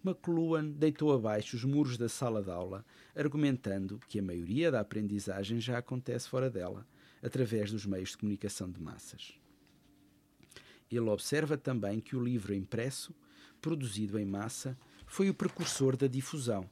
McLuhan 0.03 0.69
deitou 0.69 1.13
abaixo 1.13 1.55
os 1.55 1.63
muros 1.63 1.97
da 1.97 2.07
sala 2.07 2.41
de 2.41 2.49
aula, 2.49 2.85
argumentando 3.15 3.99
que 4.07 4.19
a 4.19 4.23
maioria 4.23 4.71
da 4.71 4.79
aprendizagem 4.79 5.59
já 5.59 5.77
acontece 5.77 6.29
fora 6.29 6.49
dela, 6.49 6.87
através 7.21 7.71
dos 7.71 7.85
meios 7.85 8.11
de 8.11 8.17
comunicação 8.17 8.69
de 8.69 8.79
massas. 8.79 9.33
Ele 10.89 11.09
observa 11.09 11.57
também 11.57 11.99
que 11.99 12.15
o 12.15 12.23
livro 12.23 12.53
impresso, 12.53 13.13
produzido 13.59 14.17
em 14.17 14.25
massa, 14.25 14.77
foi 15.05 15.29
o 15.29 15.33
precursor 15.33 15.97
da 15.97 16.07
difusão. 16.07 16.69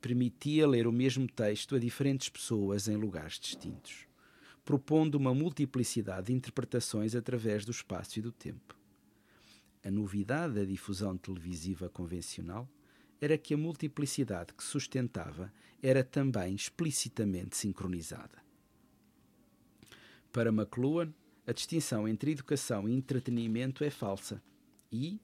Permitia 0.00 0.66
ler 0.66 0.86
o 0.86 0.92
mesmo 0.92 1.26
texto 1.26 1.74
a 1.74 1.78
diferentes 1.78 2.28
pessoas 2.28 2.88
em 2.88 2.96
lugares 2.96 3.38
distintos 3.38 4.06
propondo 4.64 5.16
uma 5.16 5.34
multiplicidade 5.34 6.28
de 6.28 6.32
interpretações 6.32 7.14
através 7.14 7.64
do 7.64 7.70
espaço 7.70 8.18
e 8.18 8.22
do 8.22 8.30
tempo. 8.30 8.76
A 9.84 9.90
novidade 9.90 10.54
da 10.54 10.64
difusão 10.64 11.16
televisiva 11.16 11.88
convencional 11.88 12.68
era 13.20 13.36
que 13.36 13.54
a 13.54 13.56
multiplicidade 13.56 14.54
que 14.54 14.62
sustentava 14.62 15.52
era 15.82 16.04
também 16.04 16.54
explicitamente 16.54 17.56
sincronizada. 17.56 18.42
Para 20.32 20.50
McLuhan, 20.50 21.12
a 21.46 21.52
distinção 21.52 22.06
entre 22.06 22.30
educação 22.30 22.88
e 22.88 22.92
entretenimento 22.92 23.82
é 23.82 23.90
falsa 23.90 24.40
e, 24.90 25.20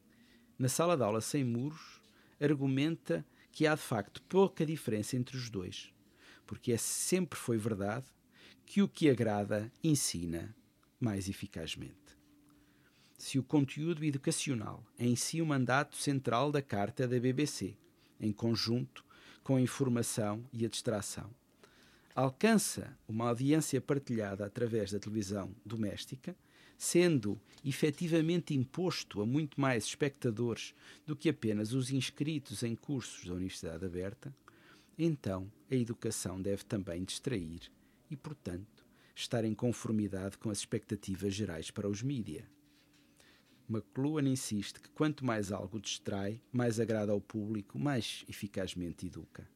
na 0.58 0.68
sala 0.68 0.96
de 0.96 1.02
aula 1.04 1.20
sem 1.20 1.44
muros, 1.44 2.00
argumenta 2.40 3.24
que 3.52 3.66
há 3.66 3.74
de 3.74 3.80
facto 3.80 4.22
pouca 4.22 4.66
diferença 4.66 5.16
entre 5.16 5.36
os 5.36 5.48
dois, 5.48 5.92
porque 6.46 6.72
é 6.72 6.76
sempre 6.76 7.38
foi 7.38 7.56
verdade 7.56 8.06
que 8.66 8.82
o 8.82 8.88
que 8.88 9.08
agrada 9.08 9.72
ensina 9.82 10.54
mais 11.00 11.28
eficazmente. 11.28 12.07
Se 13.18 13.36
o 13.36 13.42
conteúdo 13.42 14.04
educacional 14.04 14.86
é 14.96 15.04
em 15.04 15.16
si 15.16 15.42
o 15.42 15.46
mandato 15.46 15.96
central 15.96 16.52
da 16.52 16.62
Carta 16.62 17.06
da 17.06 17.18
BBC, 17.18 17.74
em 18.20 18.32
conjunto 18.32 19.04
com 19.42 19.56
a 19.56 19.60
informação 19.60 20.44
e 20.52 20.64
a 20.64 20.68
distração, 20.68 21.28
alcança 22.14 22.96
uma 23.08 23.28
audiência 23.28 23.80
partilhada 23.80 24.46
através 24.46 24.92
da 24.92 25.00
televisão 25.00 25.52
doméstica, 25.66 26.36
sendo 26.78 27.40
efetivamente 27.64 28.54
imposto 28.54 29.20
a 29.20 29.26
muito 29.26 29.60
mais 29.60 29.84
espectadores 29.84 30.72
do 31.04 31.16
que 31.16 31.28
apenas 31.28 31.72
os 31.72 31.90
inscritos 31.90 32.62
em 32.62 32.76
cursos 32.76 33.26
da 33.26 33.34
Universidade 33.34 33.84
Aberta, 33.84 34.32
então 34.96 35.50
a 35.68 35.74
educação 35.74 36.40
deve 36.40 36.64
também 36.64 37.02
distrair 37.02 37.62
e, 38.08 38.16
portanto, 38.16 38.86
estar 39.12 39.44
em 39.44 39.54
conformidade 39.54 40.38
com 40.38 40.50
as 40.50 40.58
expectativas 40.58 41.34
gerais 41.34 41.72
para 41.72 41.88
os 41.88 42.00
mídia. 42.00 42.48
McLuhan 43.70 44.26
insiste 44.26 44.80
que 44.80 44.88
quanto 44.90 45.26
mais 45.26 45.52
algo 45.52 45.78
distrai, 45.78 46.40
mais 46.50 46.80
agrada 46.80 47.12
ao 47.12 47.20
público, 47.20 47.78
mais 47.78 48.24
eficazmente 48.26 49.06
educa. 49.06 49.46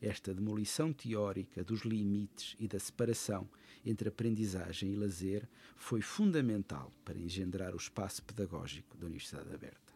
Esta 0.00 0.34
demolição 0.34 0.92
teórica 0.92 1.64
dos 1.64 1.80
limites 1.80 2.54
e 2.60 2.68
da 2.68 2.78
separação 2.78 3.48
entre 3.84 4.10
aprendizagem 4.10 4.92
e 4.92 4.96
lazer 4.96 5.48
foi 5.74 6.02
fundamental 6.02 6.92
para 7.02 7.18
engendrar 7.18 7.72
o 7.72 7.78
espaço 7.78 8.22
pedagógico 8.22 8.96
da 8.98 9.06
Universidade 9.06 9.52
Aberta. 9.54 9.94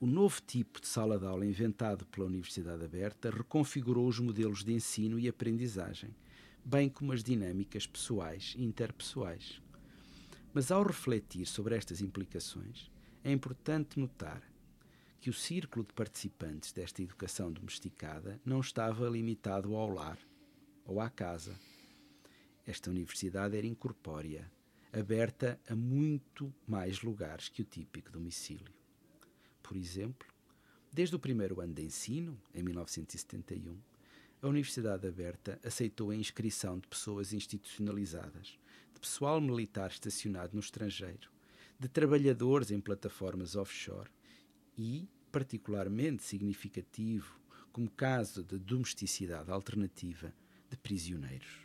O 0.00 0.06
novo 0.06 0.40
tipo 0.46 0.80
de 0.80 0.86
sala 0.86 1.18
de 1.18 1.26
aula 1.26 1.44
inventado 1.44 2.06
pela 2.06 2.26
Universidade 2.26 2.84
Aberta 2.84 3.30
reconfigurou 3.30 4.06
os 4.06 4.20
modelos 4.20 4.62
de 4.62 4.72
ensino 4.72 5.18
e 5.18 5.26
aprendizagem, 5.26 6.14
bem 6.64 6.88
como 6.88 7.10
as 7.10 7.24
dinâmicas 7.24 7.88
pessoais 7.88 8.54
e 8.56 8.62
interpessoais. 8.62 9.60
Mas 10.52 10.70
ao 10.70 10.82
refletir 10.82 11.46
sobre 11.46 11.76
estas 11.76 12.00
implicações, 12.00 12.90
é 13.22 13.30
importante 13.30 13.98
notar 13.98 14.42
que 15.20 15.28
o 15.28 15.34
círculo 15.34 15.84
de 15.84 15.92
participantes 15.92 16.72
desta 16.72 17.02
educação 17.02 17.52
domesticada 17.52 18.40
não 18.44 18.60
estava 18.60 19.08
limitado 19.08 19.74
ao 19.74 19.90
lar 19.90 20.18
ou 20.84 21.00
à 21.00 21.10
casa. 21.10 21.54
Esta 22.66 22.90
universidade 22.90 23.56
era 23.56 23.66
incorpórea, 23.66 24.50
aberta 24.92 25.60
a 25.68 25.74
muito 25.74 26.52
mais 26.66 27.02
lugares 27.02 27.48
que 27.48 27.62
o 27.62 27.64
típico 27.64 28.10
domicílio. 28.10 28.72
Por 29.62 29.76
exemplo, 29.76 30.26
desde 30.92 31.14
o 31.14 31.18
primeiro 31.18 31.60
ano 31.60 31.74
de 31.74 31.82
ensino, 31.82 32.40
em 32.54 32.62
1971, 32.62 33.78
a 34.40 34.46
Universidade 34.46 35.06
Aberta 35.06 35.58
aceitou 35.64 36.10
a 36.10 36.16
inscrição 36.16 36.78
de 36.78 36.86
pessoas 36.86 37.32
institucionalizadas, 37.32 38.58
de 38.98 39.02
pessoal 39.02 39.40
militar 39.40 39.90
estacionado 39.90 40.54
no 40.54 40.60
estrangeiro, 40.60 41.30
de 41.78 41.88
trabalhadores 41.88 42.72
em 42.72 42.80
plataformas 42.80 43.54
offshore 43.54 44.10
e, 44.76 45.08
particularmente 45.30 46.24
significativo 46.24 47.38
como 47.70 47.88
caso 47.88 48.42
de 48.42 48.58
domesticidade 48.58 49.52
alternativa, 49.52 50.34
de 50.68 50.76
prisioneiros. 50.76 51.60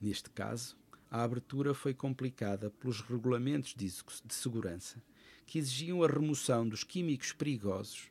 Neste 0.00 0.30
caso, 0.30 0.78
a 1.10 1.22
abertura 1.22 1.74
foi 1.74 1.92
complicada 1.92 2.70
pelos 2.70 3.02
regulamentos 3.02 3.74
de 3.74 3.92
segurança 4.34 5.02
que 5.44 5.58
exigiam 5.58 6.02
a 6.02 6.06
remoção 6.06 6.66
dos 6.66 6.84
químicos 6.84 7.32
perigosos 7.32 8.08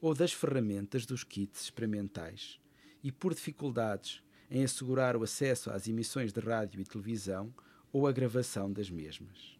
ou 0.00 0.14
das 0.14 0.32
ferramentas 0.32 1.04
dos 1.04 1.24
kits 1.24 1.62
experimentais 1.62 2.60
e 3.02 3.10
por 3.10 3.34
dificuldades 3.34 4.22
em 4.52 4.62
assegurar 4.62 5.16
o 5.16 5.22
acesso 5.22 5.70
às 5.70 5.88
emissões 5.88 6.30
de 6.30 6.38
rádio 6.38 6.78
e 6.78 6.84
televisão 6.84 7.52
ou 7.90 8.06
a 8.06 8.12
gravação 8.12 8.70
das 8.70 8.90
mesmas. 8.90 9.58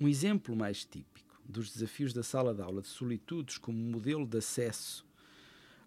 Um 0.00 0.08
exemplo 0.08 0.56
mais 0.56 0.84
típico 0.84 1.40
dos 1.44 1.72
desafios 1.72 2.12
da 2.12 2.24
sala 2.24 2.52
de 2.52 2.60
aula 2.60 2.82
de 2.82 2.88
solitudes 2.88 3.56
como 3.56 3.78
modelo 3.78 4.26
de 4.26 4.38
acesso 4.38 5.06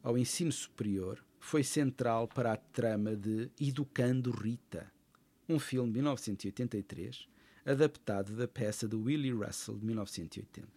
ao 0.01 0.17
ensino 0.17 0.53
superior 0.53 1.21
foi 1.37 1.65
central 1.65 2.29
para 2.29 2.53
a 2.53 2.57
trama 2.57 3.13
de 3.13 3.51
Educando 3.59 4.31
Rita, 4.31 4.89
um 5.49 5.59
filme 5.59 5.89
de 5.89 5.95
1983 5.95 7.27
adaptado 7.65 8.37
da 8.37 8.47
peça 8.47 8.87
de 8.87 8.95
Willie 8.95 9.33
Russell 9.33 9.77
de 9.77 9.85
1980. 9.85 10.69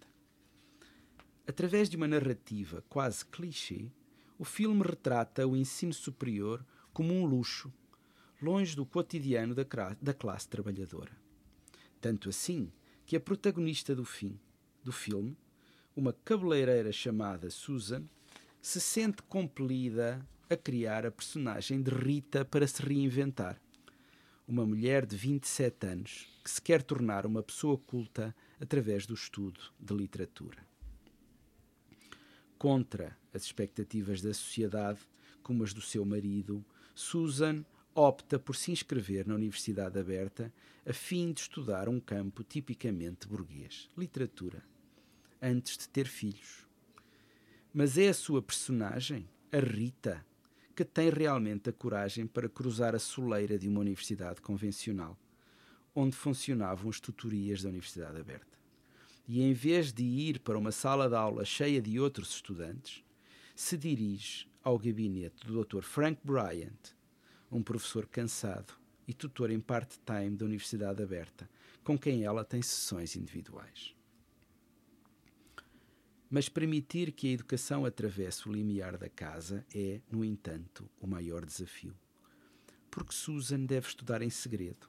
Através 1.47 1.89
de 1.89 1.97
uma 1.97 2.09
narrativa 2.09 2.83
quase 2.89 3.25
clichê, 3.25 3.93
o 4.39 4.45
filme 4.45 4.83
retrata 4.83 5.47
o 5.47 5.57
ensino 5.57 5.93
superior 5.93 6.65
como 6.93 7.13
um 7.13 7.27
luxo, 7.27 7.73
longe 8.41 8.77
do 8.77 8.87
cotidiano 8.87 9.55
da, 9.55 9.65
da 10.01 10.15
classe 10.15 10.49
trabalhadora. 10.49 11.11
Tanto 12.01 12.29
assim 12.29 12.73
que 13.05 13.17
a 13.17 13.21
protagonista 13.21 13.97
do 13.97 14.05
fim 14.05 14.39
do 14.85 14.93
filme, 14.93 15.37
uma 15.97 16.13
cabeleireira 16.13 16.93
chamada 16.93 17.51
Susan, 17.51 18.05
se 18.63 18.81
sente 18.81 19.23
compelida 19.25 20.25
a 20.49 20.57
criar 20.57 21.05
a 21.05 21.11
personagem 21.11 21.83
de 21.83 21.91
Rita 21.91 22.45
para 22.45 22.67
se 22.67 22.81
reinventar. 22.81 23.61
Uma 24.47 24.65
mulher 24.65 25.05
de 25.05 25.17
27 25.17 25.87
anos 25.87 26.29
que 26.45 26.51
se 26.51 26.63
quer 26.63 26.83
tornar 26.83 27.27
uma 27.27 27.43
pessoa 27.43 27.77
culta 27.77 28.35
através 28.61 29.05
do 29.05 29.15
estudo 29.15 29.61
de 29.79 29.95
literatura 29.95 30.69
contra 32.59 33.17
as 33.39 33.45
expectativas 33.45 34.21
da 34.21 34.35
sociedade, 34.35 34.99
como 35.43 35.63
as 35.63 35.73
do 35.73 35.81
seu 35.81 36.05
marido, 36.05 36.65
Susan 36.93 37.65
opta 37.95 38.37
por 38.37 38.57
se 38.57 38.73
inscrever 38.73 39.27
na 39.27 39.37
Universidade 39.37 39.99
Aberta 39.99 40.53
a 40.85 40.93
fim 40.93 41.33
de 41.33 41.43
estudar 41.43 41.89
um 41.89 42.01
campo 42.01 42.43
tipicamente 42.43 43.29
burguês, 43.29 43.89
literatura, 43.97 44.63
antes 45.41 45.79
de 45.79 45.89
ter 45.89 46.07
filhos. 46.07 46.67
Mas 47.73 47.97
é 47.97 48.09
a 48.09 48.15
sua 48.15 48.43
personagem, 48.43 49.29
a 49.53 49.59
Rita, 49.59 50.27
que 50.75 50.85
tem 50.85 51.11
realmente 51.11 51.71
a 51.71 51.73
coragem 51.73 52.27
para 52.27 52.49
cruzar 52.49 52.95
a 52.95 52.99
soleira 52.99 53.57
de 53.57 53.69
uma 53.69 53.81
universidade 53.81 54.41
convencional, 54.41 55.17
onde 55.95 56.17
funcionavam 56.17 56.91
as 56.91 56.99
tutorias 56.99 57.63
da 57.63 57.69
Universidade 57.69 58.19
Aberta 58.19 58.59
e, 59.29 59.43
em 59.43 59.53
vez 59.53 59.93
de 59.93 60.03
ir 60.03 60.41
para 60.41 60.59
uma 60.59 60.73
sala 60.73 61.07
de 61.07 61.15
aula 61.15 61.45
cheia 61.45 61.83
de 61.83 62.01
outros 62.01 62.31
estudantes, 62.31 63.05
se 63.61 63.77
dirige 63.77 64.47
ao 64.63 64.79
gabinete 64.79 65.45
do 65.45 65.65
Dr. 65.65 65.83
Frank 65.83 66.21
Bryant, 66.23 66.95
um 67.51 67.61
professor 67.61 68.07
cansado 68.07 68.73
e 69.05 69.13
tutor 69.13 69.51
em 69.51 69.59
part-time 69.59 70.37
da 70.37 70.45
Universidade 70.45 71.03
Aberta, 71.03 71.51
com 71.83 71.99
quem 71.99 72.23
ela 72.23 72.45
tem 72.45 72.63
sessões 72.63 73.17
individuais. 73.17 73.97
Mas 76.31 76.49
permitir 76.49 77.11
que 77.11 77.27
a 77.27 77.33
educação 77.33 77.85
atravesse 77.85 78.49
o 78.49 78.53
limiar 78.53 78.97
da 78.97 79.09
casa 79.09 79.67
é, 79.75 80.01
no 80.09 80.25
entanto, 80.25 80.89
o 81.01 81.09
maior 81.09 81.45
desafio. 81.45 81.97
Porque 82.89 83.13
Susan 83.13 83.65
deve 83.65 83.89
estudar 83.89 84.23
em 84.23 84.31
segredo 84.31 84.89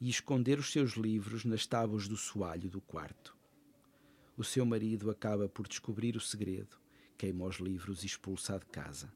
e 0.00 0.10
esconder 0.10 0.58
os 0.58 0.72
seus 0.72 0.94
livros 0.94 1.44
nas 1.44 1.64
tábuas 1.64 2.08
do 2.08 2.16
soalho 2.16 2.68
do 2.68 2.80
quarto 2.80 3.38
o 4.40 4.44
seu 4.44 4.64
marido 4.64 5.10
acaba 5.10 5.50
por 5.50 5.68
descobrir 5.68 6.16
o 6.16 6.20
segredo, 6.20 6.78
queima 7.20 7.44
os 7.44 7.56
livros 7.56 8.02
e 8.02 8.06
expulsa 8.06 8.58
de 8.58 8.64
casa. 8.64 9.12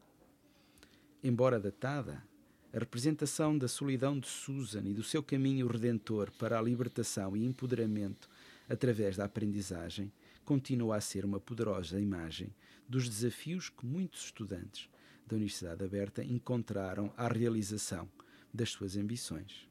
Embora 1.23 1.59
datada, 1.59 2.23
a 2.71 2.79
representação 2.79 3.57
da 3.57 3.67
solidão 3.67 4.21
de 4.21 4.29
Susan 4.29 4.83
e 4.85 4.93
do 4.93 5.03
seu 5.03 5.23
caminho 5.23 5.67
redentor 5.67 6.31
para 6.33 6.59
a 6.59 6.63
libertação 6.63 7.35
e 7.35 7.47
empoderamento 7.47 8.29
através 8.69 9.17
da 9.17 9.25
aprendizagem 9.25 10.13
continua 10.45 10.97
a 10.97 11.01
ser 11.01 11.25
uma 11.25 11.41
poderosa 11.41 11.99
imagem 11.99 12.55
dos 12.87 13.09
desafios 13.09 13.71
que 13.71 13.87
muitos 13.87 14.25
estudantes 14.25 14.91
da 15.27 15.37
Universidade 15.37 15.83
Aberta 15.83 16.23
encontraram 16.23 17.11
à 17.17 17.27
realização 17.27 18.07
das 18.53 18.69
suas 18.69 18.99
ambições. 18.99 19.67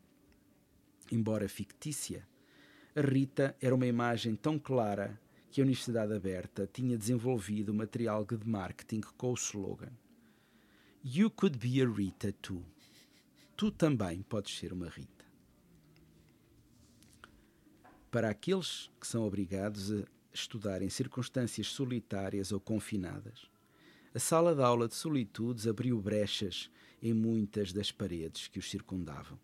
Embora 1.11 1.47
fictícia, 1.47 2.27
a 2.95 3.01
Rita 3.01 3.55
era 3.61 3.75
uma 3.75 3.85
imagem 3.85 4.35
tão 4.35 4.57
clara 4.57 5.21
que 5.53 5.61
a 5.61 5.65
Universidade 5.65 6.11
Aberta 6.11 6.65
tinha 6.65 6.97
desenvolvido 6.97 7.75
material 7.75 8.25
de 8.25 8.43
marketing 8.43 9.01
com 9.15 9.33
o 9.33 9.35
slogan 9.35 9.91
You 11.05 11.29
could 11.29 11.59
be 11.59 11.79
a 11.79 11.87
Rita 11.87 12.33
too. 12.41 12.65
Tu 13.55 13.69
também 13.69 14.23
podes 14.23 14.57
ser 14.57 14.73
uma 14.73 14.89
Rita. 14.89 15.23
Para 18.09 18.31
aqueles 18.31 18.89
que 18.99 19.05
são 19.05 19.27
obrigados 19.27 19.91
a 19.91 20.03
estudar 20.33 20.81
em 20.81 20.89
circunstâncias 20.89 21.67
solitárias 21.67 22.51
ou 22.51 22.59
confinadas, 22.59 23.45
a 24.11 24.17
sala 24.17 24.55
de 24.55 24.63
aula 24.63 24.87
de 24.87 24.95
solitudes 24.95 25.67
abriu 25.67 26.01
brechas 26.01 26.67
em 26.99 27.13
muitas 27.13 27.71
das 27.71 27.91
paredes 27.91 28.47
que 28.47 28.57
os 28.57 28.71
circundavam. 28.71 29.39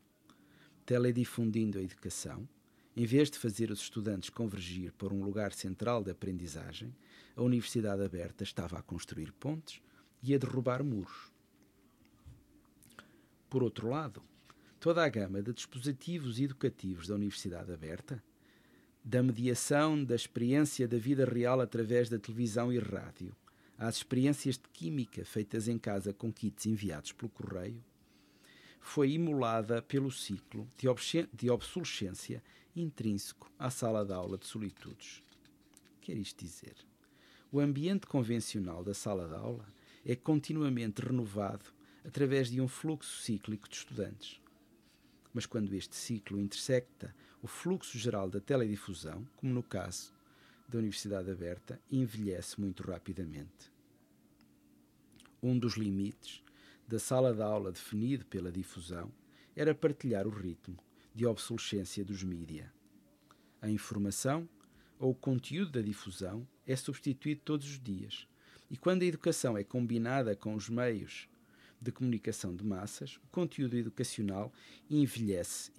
Teledifundindo 0.87 1.77
a 1.77 1.83
educação, 1.83 2.49
em 2.99 3.05
vez 3.05 3.31
de 3.31 3.37
fazer 3.37 3.71
os 3.71 3.79
estudantes 3.79 4.29
convergir 4.29 4.91
para 4.91 5.13
um 5.13 5.23
lugar 5.23 5.53
central 5.53 6.03
de 6.03 6.11
aprendizagem, 6.11 6.93
a 7.33 7.41
Universidade 7.41 8.03
Aberta 8.03 8.43
estava 8.43 8.77
a 8.77 8.81
construir 8.81 9.31
pontes 9.31 9.81
e 10.21 10.35
a 10.35 10.37
derrubar 10.37 10.83
muros. 10.83 11.31
Por 13.49 13.63
outro 13.63 13.87
lado, 13.87 14.21
toda 14.81 15.01
a 15.01 15.07
gama 15.07 15.41
de 15.41 15.53
dispositivos 15.53 16.41
educativos 16.41 17.07
da 17.07 17.15
Universidade 17.15 17.71
Aberta, 17.71 18.21
da 19.01 19.23
mediação 19.23 20.03
da 20.03 20.13
experiência 20.13 20.85
da 20.85 20.97
vida 20.97 21.23
real 21.23 21.61
através 21.61 22.09
da 22.09 22.19
televisão 22.19 22.69
e 22.69 22.79
rádio, 22.79 23.33
às 23.77 23.95
experiências 23.95 24.55
de 24.55 24.67
química 24.73 25.23
feitas 25.23 25.69
em 25.69 25.77
casa 25.77 26.11
com 26.11 26.33
kits 26.33 26.65
enviados 26.65 27.13
pelo 27.13 27.29
correio, 27.29 27.81
foi 28.81 29.11
imolada 29.11 29.81
pelo 29.81 30.11
ciclo 30.11 30.67
de 31.33 31.49
obsolescência 31.49 32.43
intrínseco 32.79 33.51
à 33.59 33.69
sala 33.69 34.05
de 34.05 34.13
aula 34.13 34.37
de 34.37 34.45
solitudes. 34.45 35.21
Quer 36.01 36.17
isto 36.17 36.43
dizer? 36.43 36.75
O 37.51 37.59
ambiente 37.59 38.07
convencional 38.07 38.83
da 38.83 38.93
sala 38.93 39.27
de 39.27 39.35
aula 39.35 39.65
é 40.05 40.15
continuamente 40.15 41.01
renovado 41.01 41.65
através 42.05 42.49
de 42.49 42.61
um 42.61 42.67
fluxo 42.67 43.21
cíclico 43.21 43.67
de 43.67 43.75
estudantes. 43.75 44.41
Mas 45.33 45.45
quando 45.45 45.73
este 45.73 45.95
ciclo 45.95 46.39
intersecta 46.39 47.13
o 47.41 47.47
fluxo 47.47 47.97
geral 47.97 48.29
da 48.29 48.39
teledifusão, 48.39 49.27
como 49.35 49.53
no 49.53 49.63
caso 49.63 50.13
da 50.67 50.77
Universidade 50.77 51.29
Aberta, 51.29 51.79
envelhece 51.91 52.59
muito 52.59 52.83
rapidamente. 52.83 53.71
Um 55.41 55.57
dos 55.57 55.73
limites 55.73 56.43
da 56.87 56.99
sala 56.99 57.33
de 57.33 57.41
aula 57.41 57.71
definido 57.71 58.25
pela 58.25 58.51
difusão 58.51 59.11
era 59.55 59.75
partilhar 59.75 60.27
o 60.27 60.31
ritmo 60.31 60.77
de 61.13 61.25
obsolescência 61.25 62.03
dos 62.03 62.23
mídia. 62.23 62.71
A 63.61 63.69
informação 63.69 64.47
ou 64.97 65.11
o 65.11 65.15
conteúdo 65.15 65.71
da 65.71 65.81
difusão 65.81 66.47
é 66.65 66.75
substituído 66.75 67.41
todos 67.43 67.67
os 67.67 67.79
dias. 67.79 68.27
E 68.69 68.77
quando 68.77 69.01
a 69.01 69.05
educação 69.05 69.57
é 69.57 69.63
combinada 69.63 70.35
com 70.35 70.53
os 70.53 70.69
meios 70.69 71.27
de 71.81 71.91
comunicação 71.91 72.55
de 72.55 72.63
massas, 72.63 73.17
o 73.17 73.27
conteúdo 73.31 73.77
educacional 73.77 74.53
envelhece 74.89 75.71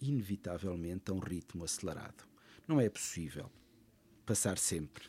inevitavelmente 0.00 1.10
a 1.10 1.14
um 1.14 1.18
ritmo 1.18 1.64
acelerado. 1.64 2.24
Não 2.68 2.80
é 2.80 2.88
possível 2.88 3.50
passar 4.24 4.58
sempre 4.58 5.08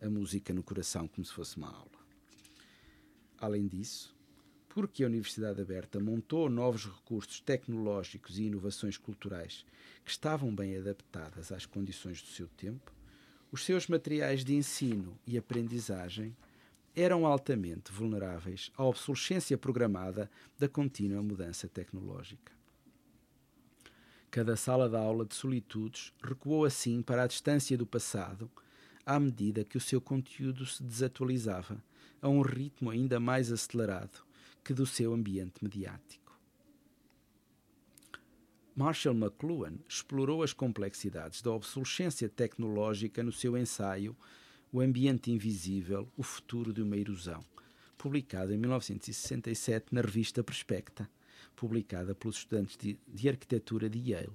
a 0.00 0.08
música 0.08 0.52
no 0.52 0.62
coração 0.62 1.06
como 1.08 1.24
se 1.24 1.32
fosse 1.32 1.56
uma 1.56 1.70
aula. 1.70 1.90
Além 3.38 3.66
disso, 3.66 4.15
porque 4.76 5.02
a 5.02 5.06
Universidade 5.06 5.58
Aberta 5.58 5.98
montou 5.98 6.50
novos 6.50 6.84
recursos 6.84 7.40
tecnológicos 7.40 8.38
e 8.38 8.42
inovações 8.42 8.98
culturais 8.98 9.64
que 10.04 10.10
estavam 10.10 10.54
bem 10.54 10.76
adaptadas 10.76 11.50
às 11.50 11.64
condições 11.64 12.20
do 12.20 12.28
seu 12.28 12.46
tempo, 12.46 12.92
os 13.50 13.64
seus 13.64 13.86
materiais 13.86 14.44
de 14.44 14.54
ensino 14.54 15.18
e 15.26 15.38
aprendizagem 15.38 16.36
eram 16.94 17.24
altamente 17.24 17.90
vulneráveis 17.90 18.70
à 18.76 18.84
obsolescência 18.84 19.56
programada 19.56 20.30
da 20.58 20.68
contínua 20.68 21.22
mudança 21.22 21.66
tecnológica. 21.66 22.52
Cada 24.30 24.56
sala 24.56 24.90
de 24.90 24.96
aula 24.96 25.24
de 25.24 25.34
solitudes 25.34 26.12
recuou 26.22 26.66
assim 26.66 27.00
para 27.00 27.22
a 27.22 27.26
distância 27.26 27.78
do 27.78 27.86
passado, 27.86 28.50
à 29.06 29.18
medida 29.18 29.64
que 29.64 29.78
o 29.78 29.80
seu 29.80 30.02
conteúdo 30.02 30.66
se 30.66 30.82
desatualizava, 30.82 31.82
a 32.20 32.28
um 32.28 32.42
ritmo 32.42 32.90
ainda 32.90 33.18
mais 33.18 33.50
acelerado 33.50 34.25
que 34.66 34.74
do 34.74 34.84
seu 34.84 35.14
ambiente 35.14 35.62
mediático. 35.62 36.36
Marshall 38.74 39.14
McLuhan 39.14 39.78
explorou 39.88 40.42
as 40.42 40.52
complexidades 40.52 41.40
da 41.40 41.52
obsolescência 41.52 42.28
tecnológica 42.28 43.22
no 43.22 43.30
seu 43.30 43.56
ensaio 43.56 44.16
o 44.72 44.80
Ambiente 44.80 45.30
Invisível, 45.30 46.12
o 46.16 46.22
Futuro 46.24 46.72
de 46.72 46.82
uma 46.82 46.96
Erosão, 46.96 47.44
publicado 47.96 48.52
em 48.52 48.58
1967 48.58 49.94
na 49.94 50.00
revista 50.00 50.42
Perspecta, 50.42 51.08
publicada 51.54 52.12
pelos 52.12 52.38
estudantes 52.38 52.76
de, 52.76 52.98
de 53.06 53.28
arquitetura 53.28 53.88
de 53.88 54.00
Yale. 54.10 54.34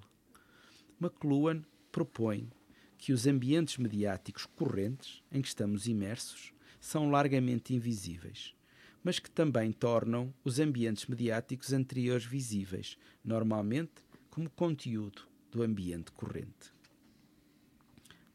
McLuhan 0.99 1.61
propõe 1.91 2.49
que 2.97 3.11
os 3.11 3.27
ambientes 3.27 3.77
mediáticos 3.77 4.45
correntes 4.45 5.21
em 5.29 5.41
que 5.41 5.49
estamos 5.49 5.87
imersos 5.87 6.53
são 6.79 7.11
largamente 7.11 7.75
invisíveis, 7.75 8.55
mas 9.03 9.19
que 9.19 9.29
também 9.29 9.71
tornam 9.71 10.33
os 10.43 10.59
ambientes 10.59 11.07
mediáticos 11.07 11.73
anteriores 11.73 12.25
visíveis, 12.25 12.97
normalmente 13.23 14.03
como 14.29 14.49
conteúdo 14.49 15.27
do 15.51 15.63
ambiente 15.63 16.11
corrente. 16.11 16.73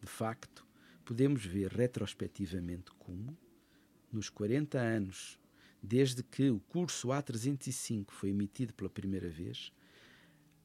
De 0.00 0.07
facto, 0.07 0.66
podemos 1.05 1.44
ver 1.44 1.70
retrospectivamente 1.72 2.90
como, 2.98 3.37
nos 4.12 4.29
40 4.29 4.79
anos 4.79 5.38
desde 5.83 6.22
que 6.22 6.50
o 6.50 6.59
curso 6.59 7.09
A305 7.09 8.11
foi 8.11 8.31
emitido 8.31 8.74
pela 8.74 8.90
primeira 8.90 9.29
vez, 9.29 9.72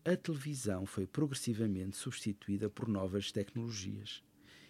a 0.03 0.15
televisão 0.15 0.85
foi 0.85 1.05
progressivamente 1.05 1.95
substituída 1.95 2.69
por 2.69 2.87
novas 2.87 3.31
tecnologias 3.31 4.23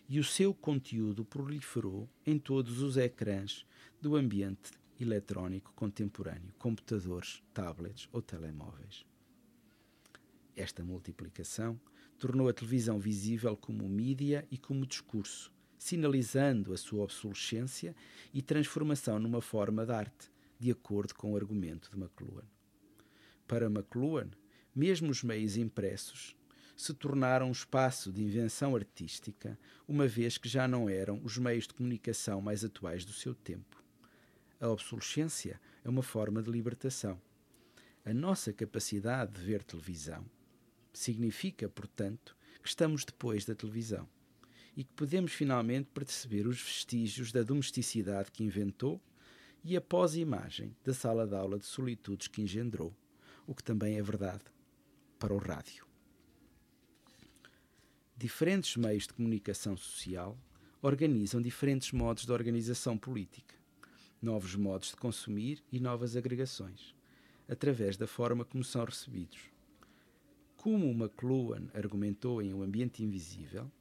e 0.10 0.20
o 0.20 0.24
seu 0.26 0.54
conteúdo 0.54 1.24
proliferou 1.24 2.10
em 2.26 2.38
todos 2.38 2.82
os 2.82 2.98
ecrãs 2.98 3.66
do 4.02 4.18
ambiente 4.18 4.72
eletrónico 5.04 5.74
contemporâneo, 5.74 6.54
computadores, 6.58 7.42
tablets 7.54 8.08
ou 8.12 8.22
telemóveis. 8.22 9.06
Esta 10.56 10.84
multiplicação 10.84 11.80
tornou 12.20 12.48
a 12.48 12.54
televisão 12.54 13.00
visível 13.00 13.58
como 13.58 13.88
mídia 13.90 14.48
e 14.52 14.58
como 14.58 14.86
discurso, 14.86 15.52
sinalizando 15.78 16.74
a 16.74 16.78
sua 16.78 17.04
obsolescência 17.04 17.96
e 18.34 18.42
transformação 18.42 19.18
numa 19.18 19.42
forma 19.42 19.86
de 19.86 19.92
arte, 19.92 20.32
de 20.60 20.70
acordo 20.70 21.16
com 21.16 21.34
o 21.34 21.36
argumento 21.36 21.90
de 21.90 21.98
McLuhan. 21.98 22.46
Para 23.48 23.66
McLuhan, 23.66 24.30
mesmo 24.76 25.10
os 25.10 25.24
meios 25.24 25.58
impressos 25.58 26.36
se 26.78 26.94
tornaram 26.94 27.48
um 27.48 27.52
espaço 27.52 28.12
de 28.12 28.24
invenção 28.24 28.76
artística, 28.76 29.58
uma 29.88 30.08
vez 30.08 30.38
que 30.38 30.50
já 30.50 30.68
não 30.68 30.90
eram 30.90 31.22
os 31.24 31.38
meios 31.38 31.68
de 31.68 31.74
comunicação 31.74 32.42
mais 32.42 32.64
atuais 32.64 33.06
do 33.06 33.14
seu 33.14 33.36
tempo. 33.36 33.81
A 34.62 34.70
obsolescência 34.70 35.60
é 35.84 35.90
uma 35.90 36.04
forma 36.04 36.40
de 36.40 36.52
libertação. 36.52 37.20
A 38.06 38.14
nossa 38.14 38.54
capacidade 38.54 39.32
de 39.32 39.42
ver 39.42 39.64
televisão 39.64 40.24
significa, 40.94 41.68
portanto, 41.68 42.38
que 42.62 42.70
estamos 42.70 43.04
depois 43.04 43.44
da 43.44 43.56
televisão 43.56 44.08
e 44.78 44.84
que 44.84 44.94
podemos 44.94 45.32
finalmente 45.34 45.90
perceber 45.92 46.46
os 46.46 46.62
vestígios 46.62 47.32
da 47.32 47.42
domesticidade 47.42 48.32
que 48.32 48.44
inventou 48.44 49.02
e 49.64 49.76
a 49.76 49.82
pós-imagem 49.82 50.78
da 50.84 50.94
sala 50.94 51.26
de 51.26 51.34
aula 51.34 51.58
de 51.58 51.66
solitudes 51.66 52.28
que 52.28 52.44
engendrou, 52.44 52.96
o 53.48 53.56
que 53.56 53.64
também 53.64 53.98
é 53.98 54.04
verdade 54.04 54.44
para 55.18 55.34
o 55.34 55.40
rádio. 55.40 55.88
Diferentes 58.16 58.78
meios 58.78 59.08
de 59.08 59.14
comunicação 59.14 59.76
social 59.76 60.38
organizam 60.84 61.42
diferentes 61.42 61.92
modos 61.92 62.28
de 62.28 62.32
organização 62.32 62.96
política, 62.96 63.61
novos 64.22 64.56
modos 64.56 64.90
de 64.90 64.98
consumir 64.98 65.64
e 65.72 65.80
novas 65.80 66.16
agregações, 66.16 66.94
através 67.50 67.98
da 67.98 68.08
forma 68.08 68.46
como 68.46 68.64
são 68.64 68.86
recebidos. 68.86 69.40
Como 70.56 70.92
McLuhan 70.92 71.70
argumentou 71.74 72.42
em 72.42 72.54
O 72.54 72.62
Ambiente 72.62 73.04
Invisível, 73.04 73.72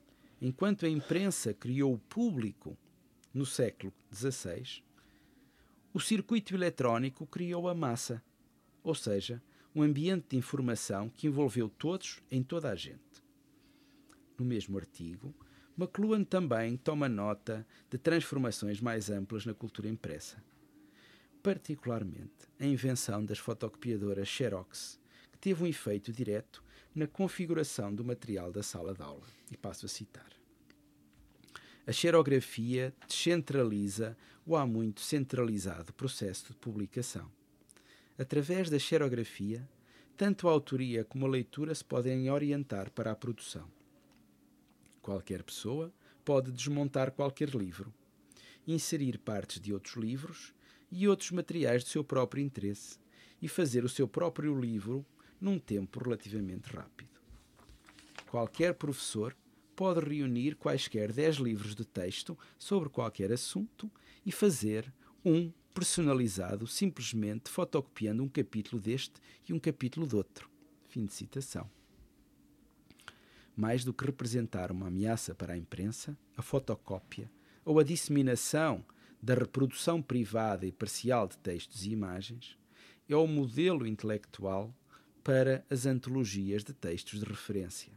Enquanto 0.43 0.87
a 0.87 0.89
imprensa 0.89 1.53
criou 1.53 1.93
o 1.93 1.99
público 1.99 2.77
no 3.35 3.45
século 3.45 3.93
XVI, 4.11 4.83
o 5.93 6.01
circuito 6.01 6.55
eletrónico 6.55 7.27
criou 7.27 7.69
a 7.69 7.75
massa, 7.75 8.23
ou 8.83 8.95
seja, 8.95 9.43
um 9.75 9.83
ambiente 9.83 10.31
de 10.31 10.37
informação 10.39 11.11
que 11.11 11.27
envolveu 11.27 11.69
todos 11.69 12.23
em 12.31 12.43
toda 12.43 12.71
a 12.71 12.75
gente. 12.75 13.23
No 14.39 14.47
mesmo 14.47 14.79
artigo, 14.79 15.35
McLuhan 15.79 16.25
também 16.25 16.77
toma 16.77 17.09
nota 17.09 17.67
de 17.91 17.99
transformações 17.99 18.81
mais 18.81 19.09
amplas 19.11 19.47
na 19.47 19.55
cultura 19.55 19.89
impressa, 19.89 20.43
particularmente 21.43 22.49
a 22.59 22.67
invenção 22.67 23.25
das 23.25 23.39
fotocopiadoras 23.39 24.29
Xerox, 24.29 25.01
que 25.33 25.39
teve 25.39 25.65
um 25.65 25.67
efeito 25.67 26.13
direto 26.13 26.63
na 26.95 27.07
configuração 27.07 27.95
do 27.95 28.05
material 28.05 28.53
da 28.53 28.63
sala 28.63 28.95
de 28.95 29.03
aula. 29.03 29.27
E 29.51 29.57
passo 29.57 29.87
a 29.87 29.89
citar. 29.89 30.29
A 31.87 31.93
xerografia 31.93 32.95
descentraliza 33.09 34.17
o 34.47 34.57
há 34.57 34.67
muito 34.67 35.01
centralizado 35.01 35.93
processo 35.93 36.53
de 36.53 36.59
publicação. 36.59 37.31
Através 38.19 38.69
da 38.69 38.79
xerografia, 38.79 39.69
tanto 40.17 40.49
a 40.49 40.53
autoria 40.53 41.05
como 41.05 41.27
a 41.27 41.29
leitura 41.29 41.75
se 41.75 41.85
podem 41.85 42.31
orientar 42.31 42.91
para 42.91 43.11
a 43.11 43.17
produção. 43.17 43.67
Qualquer 45.11 45.43
pessoa 45.43 45.93
pode 46.25 46.53
desmontar 46.53 47.11
qualquer 47.11 47.49
livro, 47.49 47.93
inserir 48.65 49.19
partes 49.19 49.61
de 49.61 49.75
outros 49.75 49.97
livros 49.97 50.55
e 50.89 51.09
outros 51.09 51.33
materiais 51.33 51.83
do 51.83 51.89
seu 51.89 52.05
próprio 52.05 52.45
interesse 52.45 52.97
e 53.43 53.49
fazer 53.49 53.85
o 53.85 53.89
seu 53.89 54.07
próprio 54.07 54.57
livro 54.57 55.05
num 55.41 55.59
tempo 55.59 55.99
relativamente 55.99 56.71
rápido. 56.71 57.11
Qualquer 58.31 58.75
professor 58.75 59.37
pode 59.75 59.99
reunir 59.99 60.55
quaisquer 60.55 61.13
10 61.13 61.39
livros 61.39 61.75
de 61.75 61.85
texto 61.85 62.39
sobre 62.57 62.89
qualquer 62.89 63.33
assunto 63.33 63.91
e 64.25 64.31
fazer 64.31 64.95
um 65.25 65.53
personalizado 65.75 66.69
simplesmente 66.69 67.51
fotocopiando 67.51 68.23
um 68.23 68.29
capítulo 68.29 68.81
deste 68.81 69.15
e 69.49 69.53
um 69.53 69.59
capítulo 69.59 70.07
do 70.07 70.19
outro. 70.19 70.49
Fim 70.87 71.05
de 71.05 71.13
citação. 71.13 71.69
Mais 73.61 73.85
do 73.85 73.93
que 73.93 74.07
representar 74.07 74.73
uma 74.73 74.87
ameaça 74.87 75.35
para 75.35 75.53
a 75.53 75.59
imprensa, 75.59 76.17
a 76.35 76.41
fotocópia 76.41 77.31
ou 77.63 77.79
a 77.79 77.85
disseminação 77.85 78.83
da 79.23 79.35
reprodução 79.35 80.01
privada 80.01 80.65
e 80.65 80.73
parcial 80.73 81.29
de 81.29 81.37
textos 81.37 81.85
e 81.85 81.91
imagens 81.91 82.57
é 83.07 83.15
o 83.15 83.27
modelo 83.27 83.87
intelectual 83.87 84.75
para 85.23 85.63
as 85.69 85.85
antologias 85.85 86.65
de 86.65 86.73
textos 86.73 87.21
de 87.21 87.27
referência. 87.27 87.93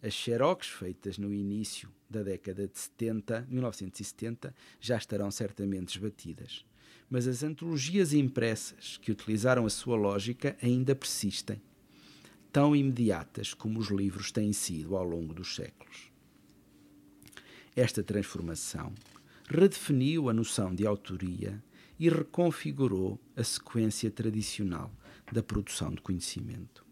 As 0.00 0.14
xerox 0.14 0.68
feitas 0.68 1.18
no 1.18 1.34
início 1.34 1.90
da 2.08 2.22
década 2.22 2.68
de 2.68 2.78
70, 2.78 3.48
1970 3.50 4.54
já 4.78 4.96
estarão 4.96 5.28
certamente 5.32 5.96
esbatidas, 5.96 6.64
mas 7.10 7.26
as 7.26 7.42
antologias 7.42 8.12
impressas 8.12 8.96
que 8.96 9.10
utilizaram 9.10 9.66
a 9.66 9.70
sua 9.70 9.96
lógica 9.96 10.56
ainda 10.62 10.94
persistem, 10.94 11.60
tão 12.56 12.74
imediatas 12.74 13.52
como 13.52 13.78
os 13.78 13.90
livros 13.90 14.32
têm 14.32 14.50
sido 14.50 14.96
ao 14.96 15.04
longo 15.04 15.34
dos 15.34 15.54
séculos. 15.56 16.10
Esta 17.76 18.02
transformação 18.02 18.94
redefiniu 19.46 20.30
a 20.30 20.32
noção 20.32 20.74
de 20.74 20.86
autoria 20.86 21.62
e 22.00 22.08
reconfigurou 22.08 23.20
a 23.36 23.44
sequência 23.44 24.10
tradicional 24.10 24.90
da 25.30 25.42
produção 25.42 25.90
de 25.90 26.00
conhecimento. 26.00 26.82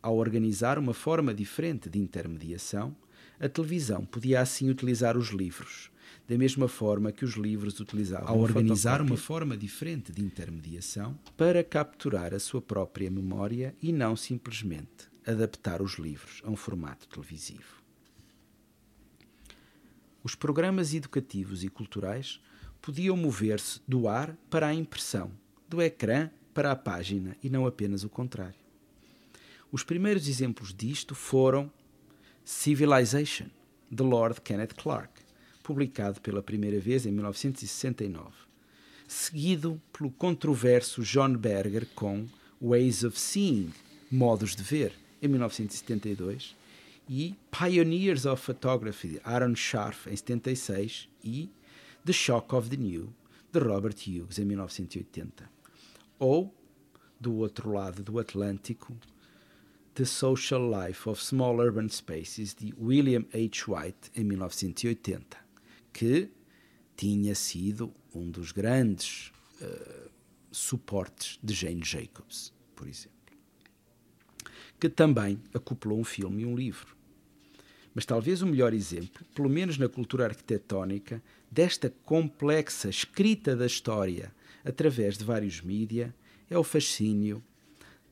Ao 0.00 0.16
organizar 0.16 0.78
uma 0.78 0.94
forma 0.94 1.34
diferente 1.34 1.90
de 1.90 1.98
intermediação, 1.98 2.96
a 3.40 3.48
televisão 3.48 4.06
podia 4.06 4.40
assim 4.40 4.70
utilizar 4.70 5.16
os 5.18 5.30
livros, 5.30 5.90
da 6.28 6.36
mesma 6.36 6.66
forma 6.66 7.12
que 7.12 7.24
os 7.24 7.34
livros 7.34 7.78
utilizavam 7.78 8.28
ao 8.28 8.40
organizar 8.40 9.00
uma 9.00 9.16
forma 9.16 9.56
diferente 9.56 10.12
de 10.12 10.22
intermediação 10.22 11.18
para 11.36 11.62
capturar 11.62 12.34
a 12.34 12.40
sua 12.40 12.60
própria 12.60 13.10
memória 13.10 13.74
e 13.80 13.92
não 13.92 14.16
simplesmente 14.16 15.08
adaptar 15.24 15.80
os 15.80 15.94
livros 15.94 16.42
a 16.44 16.50
um 16.50 16.56
formato 16.56 17.06
televisivo. 17.08 17.82
Os 20.22 20.34
programas 20.34 20.92
educativos 20.92 21.62
e 21.62 21.68
culturais 21.68 22.40
podiam 22.82 23.16
mover-se 23.16 23.80
do 23.86 24.08
ar 24.08 24.36
para 24.50 24.66
a 24.66 24.74
impressão, 24.74 25.30
do 25.68 25.80
ecrã 25.80 26.30
para 26.52 26.72
a 26.72 26.76
página 26.76 27.36
e 27.42 27.48
não 27.48 27.66
apenas 27.66 28.02
o 28.02 28.08
contrário. 28.08 28.58
Os 29.70 29.84
primeiros 29.84 30.26
exemplos 30.26 30.74
disto 30.74 31.14
foram 31.14 31.70
Civilization, 32.44 33.46
de 33.90 34.02
Lord 34.02 34.40
Kenneth 34.40 34.74
Clark, 34.76 35.25
publicado 35.66 36.20
pela 36.20 36.40
primeira 36.40 36.78
vez 36.78 37.06
em 37.06 37.10
1969, 37.10 38.30
seguido 39.08 39.82
pelo 39.92 40.12
controverso 40.12 41.02
John 41.02 41.36
Berger 41.36 41.88
com 41.92 42.24
Ways 42.62 43.02
of 43.02 43.18
Seeing, 43.18 43.72
Modos 44.08 44.54
de 44.54 44.62
Ver, 44.62 44.92
em 45.20 45.26
1972, 45.26 46.54
e 47.10 47.34
Pioneers 47.50 48.26
of 48.26 48.40
Photography, 48.40 49.08
de 49.08 49.20
Aaron 49.24 49.56
Scharf, 49.56 50.08
em 50.08 50.14
76, 50.14 51.08
e 51.24 51.50
The 52.04 52.12
Shock 52.12 52.54
of 52.54 52.70
the 52.70 52.76
New, 52.76 53.12
de 53.52 53.58
Robert 53.58 53.96
Hughes, 54.06 54.38
em 54.38 54.44
1980. 54.44 55.50
Ou, 56.16 56.54
do 57.18 57.34
outro 57.38 57.72
lado 57.72 58.04
do 58.04 58.20
Atlântico, 58.20 58.96
The 59.94 60.04
Social 60.04 60.70
Life 60.70 61.08
of 61.08 61.24
Small 61.24 61.58
Urban 61.58 61.88
Spaces, 61.88 62.54
de 62.54 62.72
William 62.80 63.24
H. 63.34 63.64
White, 63.66 64.12
em 64.14 64.22
1980, 64.22 65.45
que 65.96 66.28
tinha 66.94 67.34
sido 67.34 67.90
um 68.14 68.30
dos 68.30 68.52
grandes 68.52 69.32
uh, 69.62 70.10
suportes 70.50 71.38
de 71.42 71.54
Jane 71.54 71.82
Jacobs, 71.82 72.52
por 72.74 72.86
exemplo. 72.86 73.16
Que 74.78 74.90
também 74.90 75.40
acoplou 75.54 75.98
um 75.98 76.04
filme 76.04 76.42
e 76.42 76.46
um 76.46 76.54
livro. 76.54 76.94
Mas 77.94 78.04
talvez 78.04 78.42
o 78.42 78.46
melhor 78.46 78.74
exemplo, 78.74 79.24
pelo 79.34 79.48
menos 79.48 79.78
na 79.78 79.88
cultura 79.88 80.26
arquitetónica, 80.26 81.22
desta 81.50 81.88
complexa 82.04 82.90
escrita 82.90 83.56
da 83.56 83.64
história 83.64 84.34
através 84.66 85.16
de 85.16 85.24
vários 85.24 85.62
mídia, 85.62 86.14
é 86.50 86.58
o 86.58 86.62
fascínio 86.62 87.42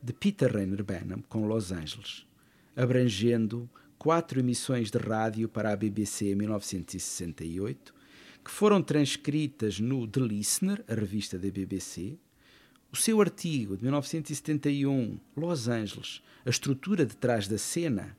de 0.03 0.15
Peter 0.15 0.51
Rainer 0.51 0.83
Benham 0.83 1.21
com 1.29 1.47
Los 1.47 1.71
Angeles, 1.71 2.27
abrangendo 2.75 3.69
quatro 3.99 4.41
emissões 4.41 4.91
de 4.91 4.99
rádio 4.99 5.49
para 5.49 5.73
a 5.73 5.77
BBC 5.77 6.33
em 6.33 6.35
1968, 6.35 7.95
que 8.45 8.51
foram 8.51 8.83
transcritas 8.83 9.81
no 9.81 10.07
The 10.07 10.21
Listener, 10.21 10.85
a 10.87 10.95
revista 10.95 11.39
da 11.39 11.51
BBC, 11.51 12.19
o 12.93 12.97
seu 12.97 13.21
artigo 13.21 13.77
de 13.77 13.83
1971, 13.83 15.19
Los 15.37 15.69
Angeles, 15.69 16.23
a 16.45 16.51
estrutura 16.51 17.05
de 17.05 17.17
trás 17.17 17.49
da 17.49 17.59
cena, 17.59 18.17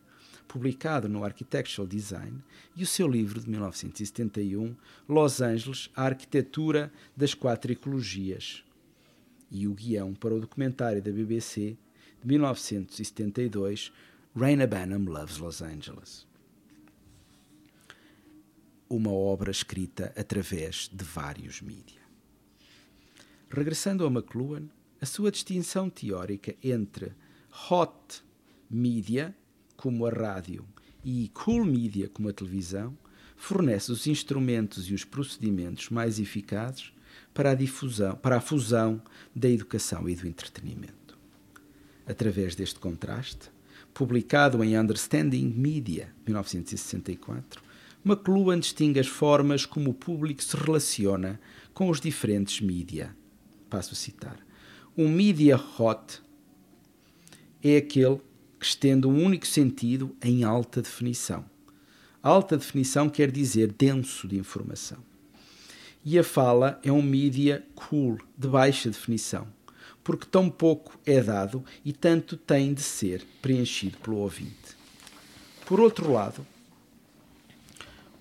publicado 0.47 1.07
no 1.07 1.23
Architectural 1.23 1.87
Design, 1.87 2.43
e 2.75 2.83
o 2.83 2.87
seu 2.87 3.07
livro 3.07 3.39
de 3.39 3.49
1971, 3.49 4.75
Los 5.07 5.41
Angeles, 5.41 5.89
a 5.95 6.03
arquitetura 6.03 6.91
das 7.15 7.33
quatro 7.33 7.71
ecologias, 7.71 8.63
e 9.49 9.67
o 9.67 9.73
guião 9.73 10.13
para 10.13 10.33
o 10.33 10.39
documentário 10.41 11.01
da 11.01 11.11
BBC 11.11 11.77
de 12.21 12.27
1972, 12.27 13.93
Raina 14.37 14.67
Banham 14.67 15.05
Loves 15.05 15.37
Los 15.37 15.61
Angeles. 15.61 16.27
Uma 18.89 19.09
obra 19.09 19.49
escrita 19.49 20.11
através 20.13 20.89
de 20.91 21.05
vários 21.05 21.61
mídia. 21.61 22.01
Regressando 23.49 24.05
a 24.05 24.09
McLuhan, 24.09 24.67
a 24.99 25.05
sua 25.05 25.31
distinção 25.31 25.89
teórica 25.89 26.53
entre 26.61 27.13
hot 27.69 28.21
media, 28.69 29.33
como 29.77 30.05
a 30.05 30.09
rádio, 30.09 30.67
e 31.01 31.29
cool 31.33 31.63
media, 31.63 32.09
como 32.09 32.27
a 32.27 32.33
televisão, 32.33 32.97
fornece 33.37 33.89
os 33.89 34.05
instrumentos 34.05 34.89
e 34.89 34.93
os 34.93 35.05
procedimentos 35.05 35.89
mais 35.89 36.19
eficazes 36.19 36.91
para 37.33 37.51
a 37.51 37.55
difusão, 37.55 38.17
para 38.17 38.35
a 38.35 38.41
fusão 38.41 39.01
da 39.33 39.47
educação 39.47 40.09
e 40.09 40.15
do 40.15 40.27
entretenimento. 40.27 41.17
Através 42.05 42.53
deste 42.53 42.81
contraste, 42.81 43.54
publicado 43.95 44.61
em 44.63 44.77
Understanding 44.77 45.47
Media, 45.47 46.13
1964, 46.27 47.63
McLuhan 48.05 48.59
distingue 48.59 48.99
as 48.99 49.07
formas 49.07 49.65
como 49.65 49.89
o 49.89 49.93
público 49.93 50.43
se 50.43 50.55
relaciona 50.55 51.39
com 51.73 51.89
os 51.89 51.99
diferentes 51.99 52.61
mídia. 52.61 53.15
Passo 53.69 53.93
a 53.93 53.95
citar. 53.95 54.37
Um 54.97 55.09
media 55.09 55.55
hot 55.57 56.21
é 57.63 57.77
aquele 57.77 58.17
que 58.59 58.65
estende 58.65 59.07
um 59.07 59.23
único 59.23 59.47
sentido 59.47 60.15
em 60.21 60.43
alta 60.43 60.81
definição. 60.81 61.45
Alta 62.21 62.57
definição 62.57 63.09
quer 63.09 63.31
dizer 63.31 63.71
denso 63.71 64.27
de 64.27 64.37
informação 64.37 64.99
e 66.05 66.19
a 66.19 66.23
fala 66.23 66.79
é 66.83 66.91
um 66.91 67.01
mídia 67.01 67.65
cool, 67.73 68.19
de 68.37 68.47
baixa 68.47 68.89
definição, 68.89 69.47
porque 70.05 70.27
tão 70.27 70.51
pouco 70.51 70.97
é 71.03 71.19
dado 71.19 71.65
e 71.83 71.91
tanto 71.91 72.37
tem 72.37 72.75
de 72.75 72.81
ser 72.83 73.25
preenchido 73.41 73.97
pelo 73.97 74.17
ouvinte. 74.17 74.77
Por 75.65 75.79
outro 75.79 76.13
lado, 76.13 76.45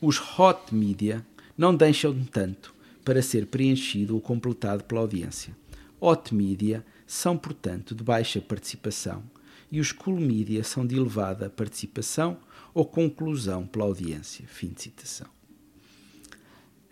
os 0.00 0.18
hot 0.18 0.74
media 0.74 1.24
não 1.56 1.76
deixam 1.76 2.24
tanto 2.24 2.74
para 3.04 3.20
ser 3.20 3.46
preenchido 3.46 4.14
ou 4.14 4.20
completado 4.20 4.82
pela 4.84 5.02
audiência. 5.02 5.54
Hot 6.00 6.34
media 6.34 6.82
são, 7.06 7.36
portanto, 7.36 7.94
de 7.94 8.02
baixa 8.02 8.40
participação 8.40 9.22
e 9.70 9.78
os 9.78 9.92
cool 9.92 10.18
media 10.18 10.64
são 10.64 10.86
de 10.86 10.96
elevada 10.96 11.50
participação 11.50 12.38
ou 12.72 12.86
conclusão 12.86 13.66
pela 13.66 13.84
audiência. 13.84 14.46
Fim 14.48 14.68
de 14.68 14.84
citação. 14.84 15.33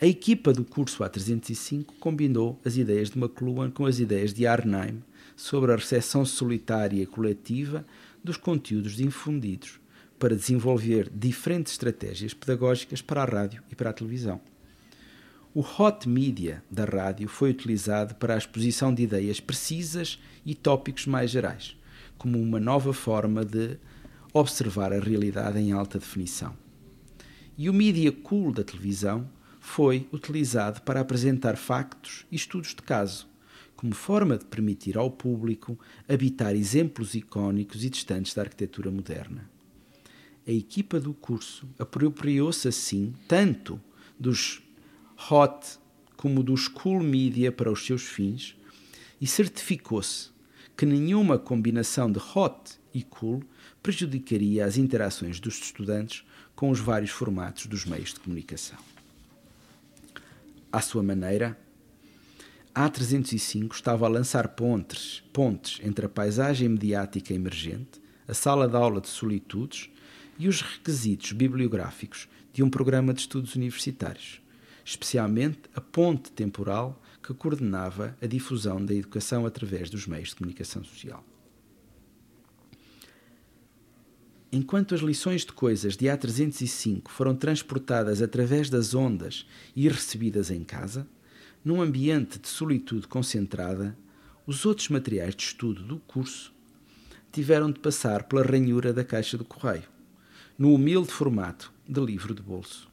A 0.03 0.07
equipa 0.09 0.53
do 0.53 0.65
curso 0.65 1.05
A305 1.05 1.93
combinou 2.01 2.61
as 2.65 2.77
ideias 2.77 3.09
de 3.09 3.17
McLuhan 3.17 3.71
com 3.71 3.87
as 3.87 4.01
ideias 4.01 4.35
de 4.35 4.49
Arnheim 4.49 5.01
sobre 5.37 5.71
a 5.71 5.77
recepção 5.77 6.25
solitária 6.25 7.01
e 7.01 7.07
coletiva 7.07 7.87
dos 8.25 8.37
conteúdos 8.37 8.97
difundidos 8.97 9.79
para 10.19 10.35
desenvolver 10.35 11.09
diferentes 11.15 11.75
estratégias 11.75 12.35
pedagógicas 12.35 13.01
para 13.01 13.23
a 13.23 13.25
rádio 13.25 13.63
e 13.71 13.77
para 13.77 13.91
a 13.91 13.93
televisão. 13.93 14.41
O 15.55 15.61
hot 15.61 16.09
media 16.09 16.65
da 16.69 16.85
rádio 16.85 17.29
foi 17.29 17.51
utilizado 17.51 18.17
para 18.17 18.35
a 18.35 18.39
exposição 18.39 18.93
de 18.93 19.05
ideias 19.05 19.39
precisas 19.39 20.19
e 20.45 20.53
tópicos 20.53 21.07
mais 21.07 21.31
gerais, 21.31 21.77
como 22.19 22.43
uma 22.43 22.59
nova 22.59 22.93
forma 22.93 23.45
de 23.45 23.79
observar 24.33 24.93
a 24.93 24.99
realidade 24.99 25.61
em 25.61 25.71
alta 25.71 26.01
definição 26.01 26.57
E 27.57 27.71
o 27.71 27.73
media 27.73 28.11
cool 28.11 28.51
da 28.51 28.65
televisão 28.65 29.31
foi 29.63 30.09
utilizado 30.13 30.83
para 30.83 31.01
apresentar 31.01 31.57
factos 31.57 32.27
e 32.33 32.37
estudos 32.37 32.71
de 32.71 32.83
caso, 32.83 33.29
como 33.77 33.95
forma 33.95 34.37
de 34.37 34.45
permitir 34.45 34.99
ao 34.99 35.09
público 35.09 35.79
habitar 36.09 36.55
exemplos 36.55 37.15
icónicos 37.15 37.85
e 37.85 37.89
distantes 37.89 38.35
da 38.35 38.43
arquitetura 38.43 38.91
moderna. 38.91 39.49
A 40.47 40.51
equipa 40.51 40.99
do 40.99 41.15
curso 41.15 41.67
apropriou-se 41.79 42.67
assim 42.67 43.15
tanto 43.29 43.81
dos 44.19 44.61
hot 45.31 45.79
como 46.17 46.43
dos 46.43 46.67
cool 46.67 47.01
media 47.01 47.53
para 47.53 47.71
os 47.71 47.87
seus 47.87 48.03
fins 48.03 48.57
e 49.21 49.29
certificou-se 49.29 50.31
que 50.77 50.85
nenhuma 50.85 51.39
combinação 51.39 52.11
de 52.11 52.19
hot 52.19 52.79
e 52.93 53.05
cool 53.05 53.45
prejudicaria 53.81 54.67
as 54.67 54.77
interações 54.77 55.39
dos 55.39 55.57
estudantes 55.61 56.25
com 56.57 56.69
os 56.69 56.81
vários 56.81 57.13
formatos 57.13 57.67
dos 57.67 57.85
meios 57.85 58.13
de 58.13 58.19
comunicação. 58.19 58.92
À 60.73 60.81
sua 60.81 61.03
maneira, 61.03 61.59
a 62.75 62.89
A305 62.89 63.75
estava 63.75 64.07
a 64.07 64.09
lançar 64.09 64.49
pontes, 64.49 65.23
pontes 65.31 65.79
entre 65.85 66.07
a 66.07 66.09
paisagem 66.09 66.67
mediática 66.67 67.35
emergente, 67.35 68.01
a 68.27 68.33
sala 68.33 68.67
de 68.67 68.75
aula 68.75 68.99
de 68.99 69.09
solitudes 69.09 69.91
e 70.39 70.49
os 70.49 70.63
requisitos 70.63 71.33
bibliográficos 71.33 72.27
de 72.55 72.63
um 72.63 72.71
programa 72.71 73.13
de 73.13 73.21
estudos 73.21 73.55
universitários, 73.55 74.41
especialmente 74.83 75.61
a 75.75 75.81
ponte 75.83 76.33
temporal 76.33 77.03
que 77.23 77.35
coordenava 77.35 78.17
a 78.23 78.27
difusão 78.27 78.83
da 78.83 78.95
educação 78.95 79.45
através 79.45 79.91
dos 79.91 80.07
meios 80.07 80.31
de 80.31 80.37
comunicação 80.37 80.83
social. 80.83 81.23
Enquanto 84.55 84.95
as 84.95 85.01
lições 85.01 85.47
de 85.47 85.53
coisas 85.53 85.97
de 85.97 86.05
A305 86.05 87.09
foram 87.09 87.35
transportadas 87.35 88.21
através 88.21 88.69
das 88.69 88.95
ondas 88.95 89.47
e 89.75 89.89
recebidas 89.89 90.51
em 90.51 90.63
casa, 90.63 91.09
num 91.65 91.81
ambiente 91.81 92.39
de 92.39 92.49
solitude 92.49 93.09
concentrada, 93.09 93.97
os 94.47 94.67
outros 94.67 94.91
materiais 94.91 95.35
de 95.35 95.45
estudo 95.45 95.83
do 95.83 95.99
curso 96.01 96.53
tiveram 97.33 97.73
de 97.73 97.81
passar 97.81 98.25
pela 98.25 98.43
ranhura 98.43 98.93
da 98.93 99.03
caixa 99.03 99.39
do 99.39 99.45
correio, 99.45 99.89
no 100.59 100.75
humilde 100.75 101.11
formato 101.11 101.73
de 101.89 102.01
livro 102.05 102.35
de 102.35 102.43
bolso. 102.43 102.91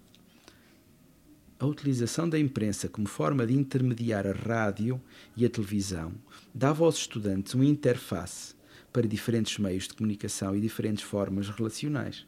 A 1.59 1.65
utilização 1.65 2.29
da 2.29 2.39
imprensa 2.39 2.87
como 2.87 3.05
forma 3.05 3.45
de 3.45 3.53
intermediar 3.53 4.25
a 4.25 4.31
rádio 4.31 5.01
e 5.35 5.45
a 5.45 5.49
televisão 5.49 6.13
dava 6.55 6.85
aos 6.85 6.95
estudantes 6.95 7.53
uma 7.53 7.65
interface 7.65 8.57
para 8.91 9.07
diferentes 9.07 9.57
meios 9.57 9.87
de 9.87 9.93
comunicação 9.93 10.55
e 10.55 10.61
diferentes 10.61 11.03
formas 11.03 11.49
relacionais. 11.49 12.25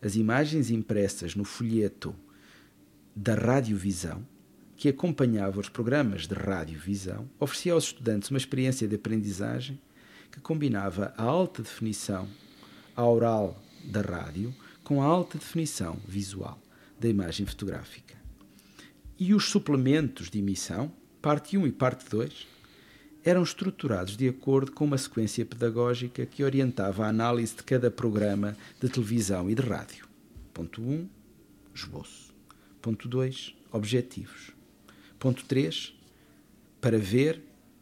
As 0.00 0.16
imagens 0.16 0.70
impressas 0.70 1.34
no 1.34 1.44
folheto 1.44 2.14
da 3.14 3.34
radiovisão, 3.34 4.26
que 4.76 4.88
acompanhava 4.88 5.60
os 5.60 5.68
programas 5.68 6.26
de 6.26 6.34
radiovisão, 6.34 7.28
oferecia 7.38 7.72
aos 7.72 7.84
estudantes 7.84 8.30
uma 8.30 8.38
experiência 8.38 8.88
de 8.88 8.96
aprendizagem 8.96 9.80
que 10.30 10.40
combinava 10.40 11.14
a 11.16 11.22
alta 11.22 11.62
definição 11.62 12.28
aural 12.96 13.62
da 13.84 14.00
rádio 14.00 14.54
com 14.82 15.02
a 15.02 15.04
alta 15.04 15.38
definição 15.38 15.98
visual 16.06 16.60
da 16.98 17.08
imagem 17.08 17.46
fotográfica. 17.46 18.16
E 19.18 19.34
os 19.34 19.44
suplementos 19.44 20.30
de 20.30 20.38
emissão, 20.38 20.92
parte 21.20 21.56
1 21.56 21.66
e 21.66 21.72
parte 21.72 22.08
2, 22.10 22.46
eram 23.24 23.42
estruturados 23.42 24.16
de 24.16 24.28
acordo 24.28 24.72
com 24.72 24.84
uma 24.84 24.98
sequência 24.98 25.44
pedagógica 25.46 26.26
que 26.26 26.42
orientava 26.42 27.04
a 27.04 27.08
análise 27.08 27.54
de 27.54 27.62
cada 27.62 27.90
programa 27.90 28.56
de 28.80 28.88
televisão 28.88 29.48
e 29.48 29.54
de 29.54 29.62
rádio. 29.62 30.06
Ponto 30.52 30.82
1, 30.82 31.08
esboço. 31.74 32.32
Ponto 32.80 33.08
2, 33.08 33.54
objetivos. 33.70 34.50
Ponto 35.18 35.44
3, 35.44 35.94
para 36.80 36.98
ver 36.98 37.40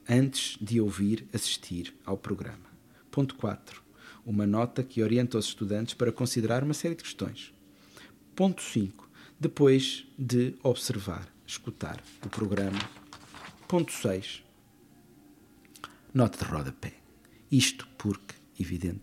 antes 0.08 0.58
de 0.60 0.80
ouvir 0.80 1.26
assistir 1.32 1.94
ao 2.04 2.18
programa. 2.18 2.68
Ponto 3.10 3.34
4, 3.36 3.82
uma 4.26 4.46
nota 4.46 4.82
que 4.82 5.02
orienta 5.02 5.38
os 5.38 5.46
estudantes 5.46 5.94
para 5.94 6.12
considerar 6.12 6.62
uma 6.62 6.74
série 6.74 6.94
de 6.94 7.02
questões. 7.02 7.52
Ponto 8.36 8.60
5, 8.60 9.08
depois 9.38 10.06
de 10.18 10.54
observar, 10.62 11.26
escutar 11.46 12.02
o 12.24 12.28
programa. 12.28 12.78
Ponto 13.66 13.90
6, 13.90 14.42
nota 16.12 16.44
de 16.44 16.50
rodapé. 16.50 16.94
Isto 17.50 17.86
porque, 17.96 18.34
evidente, 18.58 19.00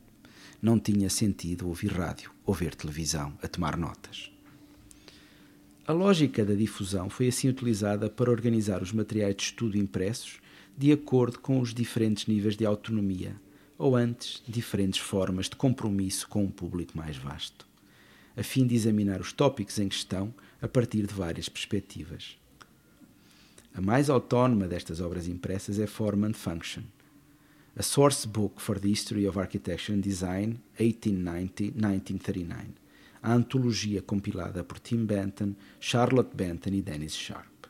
não 0.62 0.80
tinha 0.80 1.10
sentido 1.10 1.68
ouvir 1.68 1.92
rádio 1.92 2.32
ou 2.46 2.54
ver 2.54 2.76
televisão 2.76 3.38
a 3.42 3.48
tomar 3.48 3.78
notas. 3.78 4.32
A 5.86 5.94
lógica 5.94 6.44
da 6.44 6.54
difusão 6.54 7.10
foi 7.10 7.30
assim 7.30 7.48
utilizada 7.48 8.10
para 8.10 8.30
organizar 8.30 8.82
os 8.82 8.92
materiais 8.92 9.36
de 9.36 9.44
estudo 9.44 9.78
impressos 9.78 10.40
de 10.78 10.92
acordo 10.92 11.40
com 11.40 11.60
os 11.60 11.74
diferentes 11.74 12.28
níveis 12.28 12.58
de 12.58 12.66
autonomia, 12.66 13.36
ou 13.78 13.96
antes, 13.96 14.44
diferentes 14.48 15.00
formas 15.00 15.48
de 15.48 15.56
compromisso 15.56 16.28
com 16.28 16.44
um 16.44 16.52
público 16.52 16.98
mais 16.98 17.16
vasto, 17.16 17.66
a 18.36 18.44
fim 18.44 18.68
de 18.68 18.76
examinar 18.76 19.22
os 19.22 19.32
tópicos 19.32 19.80
em 19.80 19.88
questão 19.88 20.34
a 20.62 20.68
partir 20.68 21.08
de 21.08 21.14
várias 21.14 21.48
perspectivas. 21.48 22.38
A 23.74 23.82
mais 23.82 24.10
autónoma 24.10 24.68
destas 24.68 25.00
obras 25.00 25.28
impressas 25.28 25.80
é 25.80 25.88
Form 25.88 26.26
and 26.26 26.34
Function, 26.34 26.84
a 27.80 27.84
Source 27.84 28.28
Book 28.28 28.60
for 28.60 28.80
the 28.80 28.90
History 28.90 29.28
of 29.28 29.38
Architecture 29.38 29.94
and 29.94 30.02
Design 30.02 30.60
1890-1939, 30.80 32.70
a 33.22 33.32
antologia 33.32 34.02
compilada 34.02 34.64
por 34.64 34.80
Tim 34.80 35.06
Benton, 35.06 35.54
Charlotte 35.80 36.36
Benton 36.36 36.72
e 36.72 36.82
Dennis 36.82 37.16
Sharp. 37.16 37.68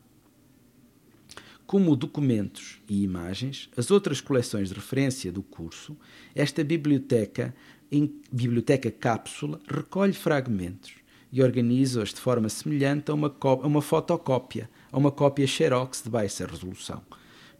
Como 1.65 1.93
documentos 1.97 2.79
e 2.87 3.03
imagens, 3.03 3.69
as 3.75 3.91
outras 3.91 4.21
coleções 4.21 4.69
de 4.69 4.75
referência 4.75 5.29
do 5.29 5.43
curso, 5.43 5.97
esta 6.33 6.63
biblioteca, 6.63 7.53
em 7.91 8.09
biblioteca 8.31 8.89
cápsula, 8.89 9.59
recolhe 9.67 10.13
fragmentos 10.13 10.93
e 11.33 11.43
organiza-os 11.43 12.13
de 12.13 12.21
forma 12.21 12.47
semelhante 12.47 13.11
a 13.11 13.13
uma, 13.13 13.35
a 13.41 13.67
uma 13.67 13.81
fotocópia, 13.81 14.69
a 14.89 14.97
uma 14.97 15.11
cópia 15.11 15.45
xerox 15.45 16.01
de 16.01 16.09
baixa 16.09 16.47
resolução, 16.47 17.03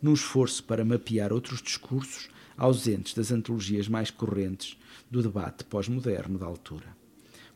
num 0.02 0.14
esforço 0.14 0.64
para 0.64 0.86
mapear 0.86 1.34
outros 1.34 1.62
discursos 1.62 2.30
ausentes 2.58 3.14
das 3.14 3.32
antologias 3.32 3.88
mais 3.88 4.10
correntes 4.10 4.78
do 5.10 5.22
debate 5.22 5.64
pós-moderno 5.64 6.40
da 6.40 6.46
altura. 6.46 6.98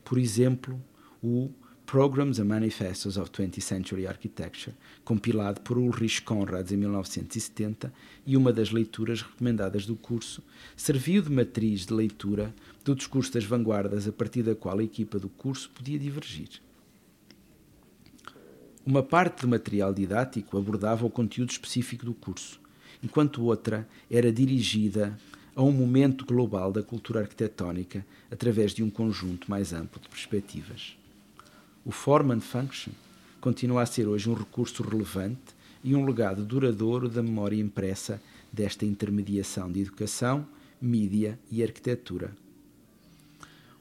Por 0.04 0.16
exemplo, 0.18 0.80
o 1.22 1.50
Programs 1.84 2.38
and 2.38 2.46
Manifestos 2.46 3.18
of 3.18 3.30
20th 3.30 3.60
Century 3.60 4.06
Architecture, 4.06 4.74
compilado 5.04 5.60
por 5.60 5.76
Ulrich 5.76 6.22
Conrads 6.22 6.72
em 6.72 6.76
1970 6.76 7.92
e 8.24 8.36
uma 8.36 8.52
das 8.52 8.70
leituras 8.70 9.20
recomendadas 9.20 9.84
do 9.84 9.94
curso, 9.94 10.42
serviu 10.74 11.20
de 11.20 11.30
matriz 11.30 11.84
de 11.84 11.92
leitura 11.92 12.54
do 12.82 12.94
discurso 12.94 13.32
das 13.32 13.44
vanguardas 13.44 14.08
a 14.08 14.12
partir 14.12 14.42
da 14.42 14.54
qual 14.54 14.78
a 14.78 14.82
equipa 14.82 15.18
do 15.18 15.28
curso 15.28 15.68
podia 15.70 15.98
divergir. 15.98 16.62
Uma 18.86 19.02
parte 19.02 19.42
do 19.42 19.48
material 19.48 19.92
didático 19.92 20.56
abordava 20.56 21.04
o 21.04 21.10
conteúdo 21.10 21.50
específico 21.50 22.06
do 22.06 22.14
curso, 22.14 22.58
enquanto 23.02 23.42
outra 23.42 23.88
era 24.10 24.32
dirigida 24.32 25.18
a 25.54 25.62
um 25.62 25.72
momento 25.72 26.24
global 26.24 26.72
da 26.72 26.82
cultura 26.82 27.20
arquitetónica 27.20 28.06
através 28.30 28.72
de 28.72 28.82
um 28.82 28.88
conjunto 28.88 29.50
mais 29.50 29.72
amplo 29.72 30.00
de 30.00 30.08
perspectivas. 30.08 30.96
O 31.84 31.90
Form 31.90 32.30
and 32.30 32.40
Function 32.40 32.92
continua 33.40 33.82
a 33.82 33.86
ser 33.86 34.06
hoje 34.06 34.30
um 34.30 34.34
recurso 34.34 34.82
relevante 34.82 35.54
e 35.82 35.94
um 35.96 36.06
legado 36.06 36.44
duradouro 36.44 37.08
da 37.08 37.22
memória 37.22 37.56
impressa 37.56 38.22
desta 38.52 38.86
intermediação 38.86 39.70
de 39.70 39.80
educação, 39.80 40.46
mídia 40.80 41.38
e 41.50 41.62
arquitetura. 41.62 42.32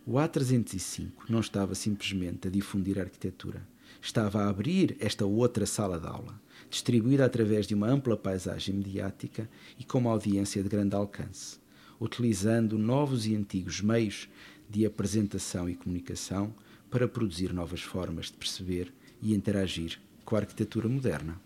O 0.05 0.13
A305 0.13 1.11
não 1.29 1.39
estava 1.39 1.75
simplesmente 1.75 2.47
a 2.47 2.51
difundir 2.51 2.97
a 2.97 3.03
arquitetura, 3.03 3.61
estava 4.01 4.41
a 4.41 4.49
abrir 4.49 4.97
esta 4.99 5.25
outra 5.25 5.67
sala 5.67 5.99
de 5.99 6.07
aula, 6.07 6.40
distribuída 6.71 7.25
através 7.25 7.67
de 7.67 7.75
uma 7.75 7.87
ampla 7.87 8.15
paisagem 8.15 8.73
mediática 8.73 9.47
e 9.77 9.83
com 9.83 9.99
uma 9.99 10.11
audiência 10.11 10.63
de 10.63 10.69
grande 10.69 10.95
alcance, 10.95 11.59
utilizando 11.99 12.77
novos 12.79 13.27
e 13.27 13.35
antigos 13.35 13.81
meios 13.81 14.29
de 14.69 14.85
apresentação 14.85 15.69
e 15.69 15.75
comunicação 15.75 16.55
para 16.89 17.07
produzir 17.07 17.53
novas 17.53 17.81
formas 17.81 18.27
de 18.27 18.33
perceber 18.33 18.91
e 19.21 19.33
interagir 19.33 19.99
com 20.23 20.35
a 20.35 20.39
arquitetura 20.39 20.87
moderna. 20.87 21.39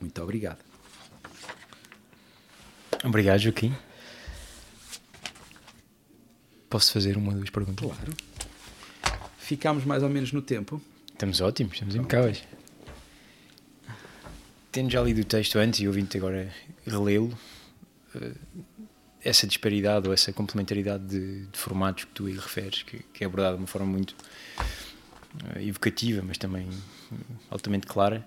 Muito 0.00 0.22
obrigado. 0.22 0.62
Obrigado, 3.02 3.40
Joaquim. 3.40 3.74
Posso 6.68 6.92
fazer 6.92 7.16
uma 7.16 7.32
ou 7.32 7.38
duas 7.38 7.50
perguntas? 7.50 7.86
Claro. 7.86 8.12
Ficámos 9.38 9.84
mais 9.84 10.02
ou 10.02 10.08
menos 10.10 10.32
no 10.32 10.42
tempo. 10.42 10.80
Estamos 11.12 11.40
ótimos, 11.40 11.74
estamos 11.74 11.94
impecáveis. 11.94 12.42
Tendo 14.76 14.90
já 14.90 15.00
lido 15.00 15.22
o 15.22 15.24
texto 15.24 15.58
antes 15.58 15.80
e 15.80 15.88
ouvindo-te 15.88 16.18
agora 16.18 16.52
relê-lo, 16.86 17.32
eh, 18.14 18.34
essa 19.24 19.46
disparidade 19.46 20.06
ou 20.06 20.12
essa 20.12 20.34
complementaridade 20.34 21.02
de, 21.06 21.46
de 21.46 21.58
formatos 21.58 22.04
que 22.04 22.10
tu 22.10 22.26
aí 22.26 22.34
referes, 22.34 22.82
que, 22.82 22.98
que 22.98 23.24
é 23.24 23.26
abordada 23.26 23.56
de 23.56 23.62
uma 23.62 23.66
forma 23.66 23.86
muito 23.86 24.10
uh, 24.10 25.58
evocativa, 25.60 26.20
mas 26.22 26.36
também 26.36 26.68
uh, 26.68 27.16
altamente 27.50 27.86
clara, 27.86 28.22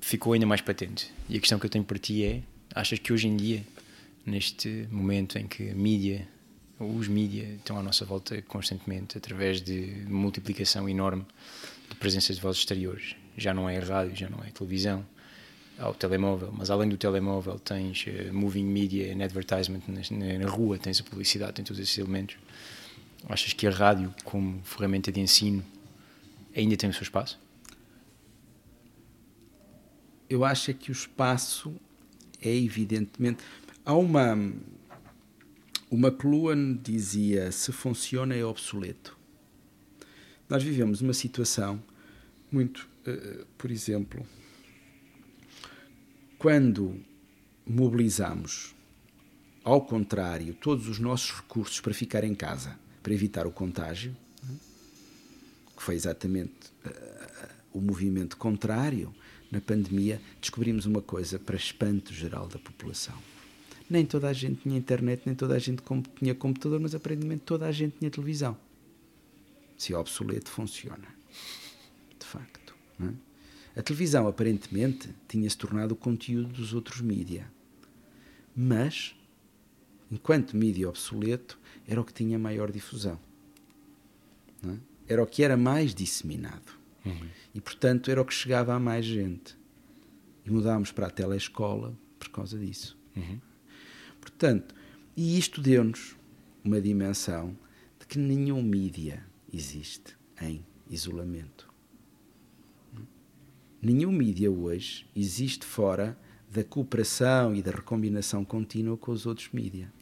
ficou 0.00 0.32
ainda 0.32 0.46
mais 0.46 0.60
patente. 0.60 1.12
E 1.28 1.36
a 1.36 1.40
questão 1.40 1.58
que 1.58 1.66
eu 1.66 1.70
tenho 1.70 1.84
para 1.84 1.98
ti 1.98 2.24
é: 2.24 2.42
achas 2.72 3.00
que 3.00 3.12
hoje 3.12 3.26
em 3.26 3.36
dia, 3.36 3.64
neste 4.24 4.86
momento 4.92 5.36
em 5.40 5.48
que 5.48 5.70
a 5.70 5.74
mídia, 5.74 6.28
os 6.78 7.08
mídia 7.08 7.56
estão 7.56 7.76
à 7.76 7.82
nossa 7.82 8.04
volta 8.04 8.40
constantemente, 8.42 9.18
através 9.18 9.60
de 9.60 10.04
multiplicação 10.06 10.88
enorme 10.88 11.26
de 11.90 11.96
presenças 11.96 12.36
de 12.36 12.42
vozes 12.42 12.60
exteriores, 12.60 13.16
já 13.36 13.52
não 13.52 13.68
é 13.68 13.78
rádio, 13.78 14.14
já 14.16 14.28
não 14.28 14.38
é 14.44 14.50
televisão, 14.50 15.04
ao 15.78 15.94
telemóvel, 15.94 16.52
mas 16.52 16.70
além 16.70 16.88
do 16.88 16.96
telemóvel 16.96 17.58
tens 17.58 18.06
uh, 18.06 18.32
moving 18.32 18.64
media 18.64 19.12
and 19.12 19.22
advertisement 19.22 19.82
na, 19.88 20.38
na, 20.38 20.48
rua, 20.48 20.78
tens 20.78 21.00
a 21.00 21.04
publicidade, 21.04 21.54
tens 21.54 21.66
todos 21.66 21.80
esses 21.80 21.96
elementos. 21.98 22.36
Achas 23.28 23.52
que 23.52 23.66
a 23.66 23.70
rádio, 23.70 24.14
como 24.22 24.60
ferramenta 24.62 25.10
de 25.10 25.20
ensino, 25.20 25.64
ainda 26.54 26.76
tem 26.76 26.90
o 26.90 26.92
seu 26.92 27.02
espaço? 27.02 27.40
Eu 30.28 30.44
acho 30.44 30.72
que 30.74 30.90
o 30.90 30.92
espaço 30.92 31.74
é 32.40 32.54
evidentemente. 32.54 33.42
Há 33.84 33.94
uma. 33.94 34.36
Uma 35.90 36.08
McLuhan 36.08 36.74
dizia: 36.82 37.50
se 37.52 37.72
funciona 37.72 38.34
é 38.34 38.44
obsoleto. 38.44 39.16
Nós 40.48 40.62
vivemos 40.62 41.00
uma 41.00 41.14
situação 41.14 41.82
muito. 42.50 42.88
Uh, 43.06 43.44
por 43.58 43.70
exemplo, 43.70 44.24
quando 46.38 47.00
mobilizamos, 47.66 48.74
ao 49.62 49.80
contrário, 49.82 50.54
todos 50.54 50.88
os 50.88 50.98
nossos 50.98 51.32
recursos 51.32 51.80
para 51.80 51.94
ficar 51.94 52.24
em 52.24 52.34
casa, 52.34 52.78
para 53.02 53.12
evitar 53.12 53.46
o 53.46 53.50
contágio, 53.50 54.16
que 55.76 55.82
foi 55.82 55.94
exatamente 55.94 56.52
uh, 56.86 57.48
o 57.72 57.80
movimento 57.80 58.36
contrário 58.36 59.14
na 59.50 59.60
pandemia, 59.60 60.20
descobrimos 60.40 60.86
uma 60.86 61.02
coisa 61.02 61.38
para 61.38 61.56
espanto 61.56 62.12
geral 62.12 62.46
da 62.48 62.58
população. 62.58 63.16
Nem 63.88 64.06
toda 64.06 64.28
a 64.28 64.32
gente 64.32 64.62
tinha 64.62 64.78
internet, 64.78 65.22
nem 65.26 65.34
toda 65.34 65.54
a 65.54 65.58
gente 65.58 65.82
tinha 66.18 66.34
computador, 66.34 66.80
mas 66.80 66.94
aparentemente 66.94 67.42
toda 67.44 67.66
a 67.66 67.72
gente 67.72 67.98
tinha 67.98 68.10
televisão. 68.10 68.56
Se 69.76 69.92
é 69.92 69.98
obsoleto, 69.98 70.50
funciona. 70.50 71.06
De 72.18 72.24
facto. 72.24 72.63
É? 73.00 73.80
A 73.80 73.82
televisão, 73.82 74.28
aparentemente, 74.28 75.10
tinha-se 75.28 75.56
tornado 75.56 75.92
o 75.92 75.96
conteúdo 75.96 76.52
dos 76.52 76.72
outros 76.72 77.00
mídia. 77.00 77.50
Mas, 78.54 79.16
enquanto 80.10 80.56
mídia 80.56 80.88
obsoleto, 80.88 81.58
era 81.86 82.00
o 82.00 82.04
que 82.04 82.12
tinha 82.12 82.38
maior 82.38 82.70
difusão. 82.70 83.18
É? 84.64 84.76
Era 85.14 85.22
o 85.22 85.26
que 85.26 85.42
era 85.42 85.56
mais 85.56 85.94
disseminado. 85.94 86.72
Uhum. 87.04 87.28
E, 87.54 87.60
portanto, 87.60 88.10
era 88.10 88.22
o 88.22 88.24
que 88.24 88.32
chegava 88.32 88.74
a 88.74 88.78
mais 88.78 89.04
gente. 89.04 89.56
E 90.46 90.50
mudámos 90.50 90.92
para 90.92 91.08
a 91.08 91.10
telescola 91.10 91.98
por 92.18 92.28
causa 92.28 92.58
disso. 92.58 92.96
Uhum. 93.16 93.40
Portanto, 94.20 94.74
e 95.16 95.38
isto 95.38 95.60
deu-nos 95.60 96.16
uma 96.62 96.80
dimensão 96.80 97.56
de 97.98 98.06
que 98.06 98.18
nenhum 98.18 98.62
mídia 98.62 99.24
existe 99.52 100.16
em 100.40 100.64
isolamento. 100.88 101.73
Nenhum 103.84 104.10
mídia 104.10 104.50
hoje 104.50 105.06
existe 105.14 105.66
fora 105.66 106.18
da 106.50 106.64
cooperação 106.64 107.54
e 107.54 107.60
da 107.60 107.70
recombinação 107.70 108.42
contínua 108.42 108.96
com 108.96 109.12
os 109.12 109.26
outros 109.26 109.50
mídia. 109.52 109.92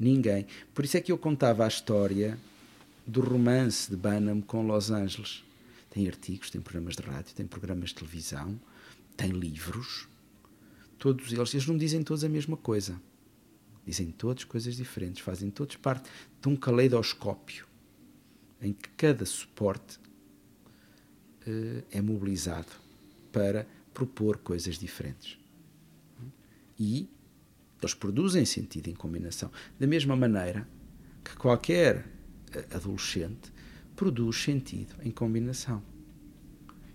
Ninguém. 0.00 0.46
Por 0.72 0.86
isso 0.86 0.96
é 0.96 1.02
que 1.02 1.12
eu 1.12 1.18
contava 1.18 1.66
a 1.66 1.68
história 1.68 2.38
do 3.06 3.20
romance 3.20 3.90
de 3.90 3.96
Banham 3.96 4.40
com 4.40 4.66
Los 4.66 4.90
Angeles. 4.90 5.44
Tem 5.90 6.08
artigos, 6.08 6.48
tem 6.48 6.62
programas 6.62 6.96
de 6.96 7.02
rádio, 7.02 7.34
tem 7.34 7.46
programas 7.46 7.90
de 7.90 7.96
televisão, 7.96 8.58
tem 9.18 9.28
livros. 9.28 10.08
Todos 10.98 11.30
eles, 11.30 11.52
eles 11.52 11.66
não 11.66 11.76
dizem 11.76 12.02
todos 12.02 12.24
a 12.24 12.28
mesma 12.30 12.56
coisa. 12.56 12.98
Dizem 13.86 14.10
todos 14.10 14.44
coisas 14.44 14.76
diferentes, 14.76 15.22
fazem 15.22 15.50
todos 15.50 15.76
parte 15.76 16.08
de 16.40 16.48
um 16.48 16.56
caleidoscópio 16.56 17.66
em 18.62 18.72
que 18.72 18.88
cada 18.96 19.26
suporte 19.26 19.98
é 21.90 22.00
mobilizado 22.00 22.72
para 23.32 23.66
propor 23.92 24.38
coisas 24.38 24.78
diferentes. 24.78 25.38
E 26.78 27.08
eles 27.80 27.94
produzem 27.94 28.44
sentido 28.44 28.88
em 28.88 28.94
combinação. 28.94 29.50
Da 29.78 29.86
mesma 29.86 30.16
maneira 30.16 30.66
que 31.22 31.36
qualquer 31.36 32.06
eh, 32.52 32.66
adolescente 32.72 33.52
produz 33.94 34.42
sentido 34.42 34.94
em 35.02 35.10
combinação. 35.10 35.82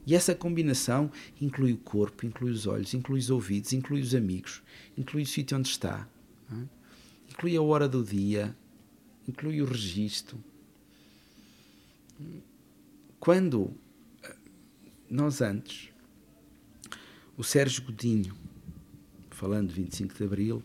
E 0.06 0.16
essa 0.16 0.34
combinação 0.34 1.12
inclui 1.40 1.74
o 1.74 1.78
corpo, 1.78 2.26
inclui 2.26 2.52
os 2.52 2.66
olhos, 2.66 2.94
inclui 2.94 3.20
os 3.20 3.30
ouvidos, 3.30 3.74
inclui 3.74 4.02
os 4.02 4.16
amigos, 4.16 4.64
inclui 4.98 5.24
o 5.24 5.26
sítio 5.26 5.58
onde 5.58 5.70
está, 5.70 6.08
é? 6.52 6.64
inclui 7.30 7.56
a 7.56 7.62
hora 7.62 7.88
do 7.88 8.04
dia, 8.04 8.56
inclui 9.28 9.62
o 9.62 9.66
registro. 9.66 10.44
Quando 13.20 13.76
nós 15.10 15.42
antes, 15.42 15.90
o 17.36 17.44
Sérgio 17.44 17.84
Godinho, 17.84 18.36
falando 19.32 19.70
de 19.70 19.76
25 19.76 20.14
de 20.14 20.24
Abril, 20.24 20.64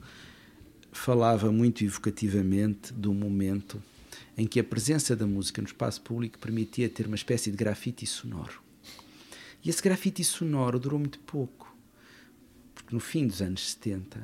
falava 0.93 1.51
muito 1.51 1.85
evocativamente 1.85 2.93
do 2.93 3.15
momento 3.15 3.83
em 4.37 4.47
que 4.47 4.61
a 4.61 4.65
presença 4.65 5.17
da 5.17 5.27
música 5.27 5.63
no 5.63 5.67
espaço 5.67 6.01
público 6.03 6.39
permitia 6.39 6.89
ter 6.89 7.07
uma 7.07 7.17
espécie 7.17 7.51
de 7.51 7.57
grafite 7.57 8.07
sonoro. 8.07 8.61
E 9.65 9.71
esse 9.71 9.83
grafite 9.83 10.23
sonoro 10.23 10.79
durou 10.79 10.99
muito 10.99 11.21
pouco, 11.21 11.75
porque 12.75 12.95
no 12.95 13.01
fim 13.01 13.27
dos 13.27 13.41
anos 13.41 13.73
70, 13.73 14.21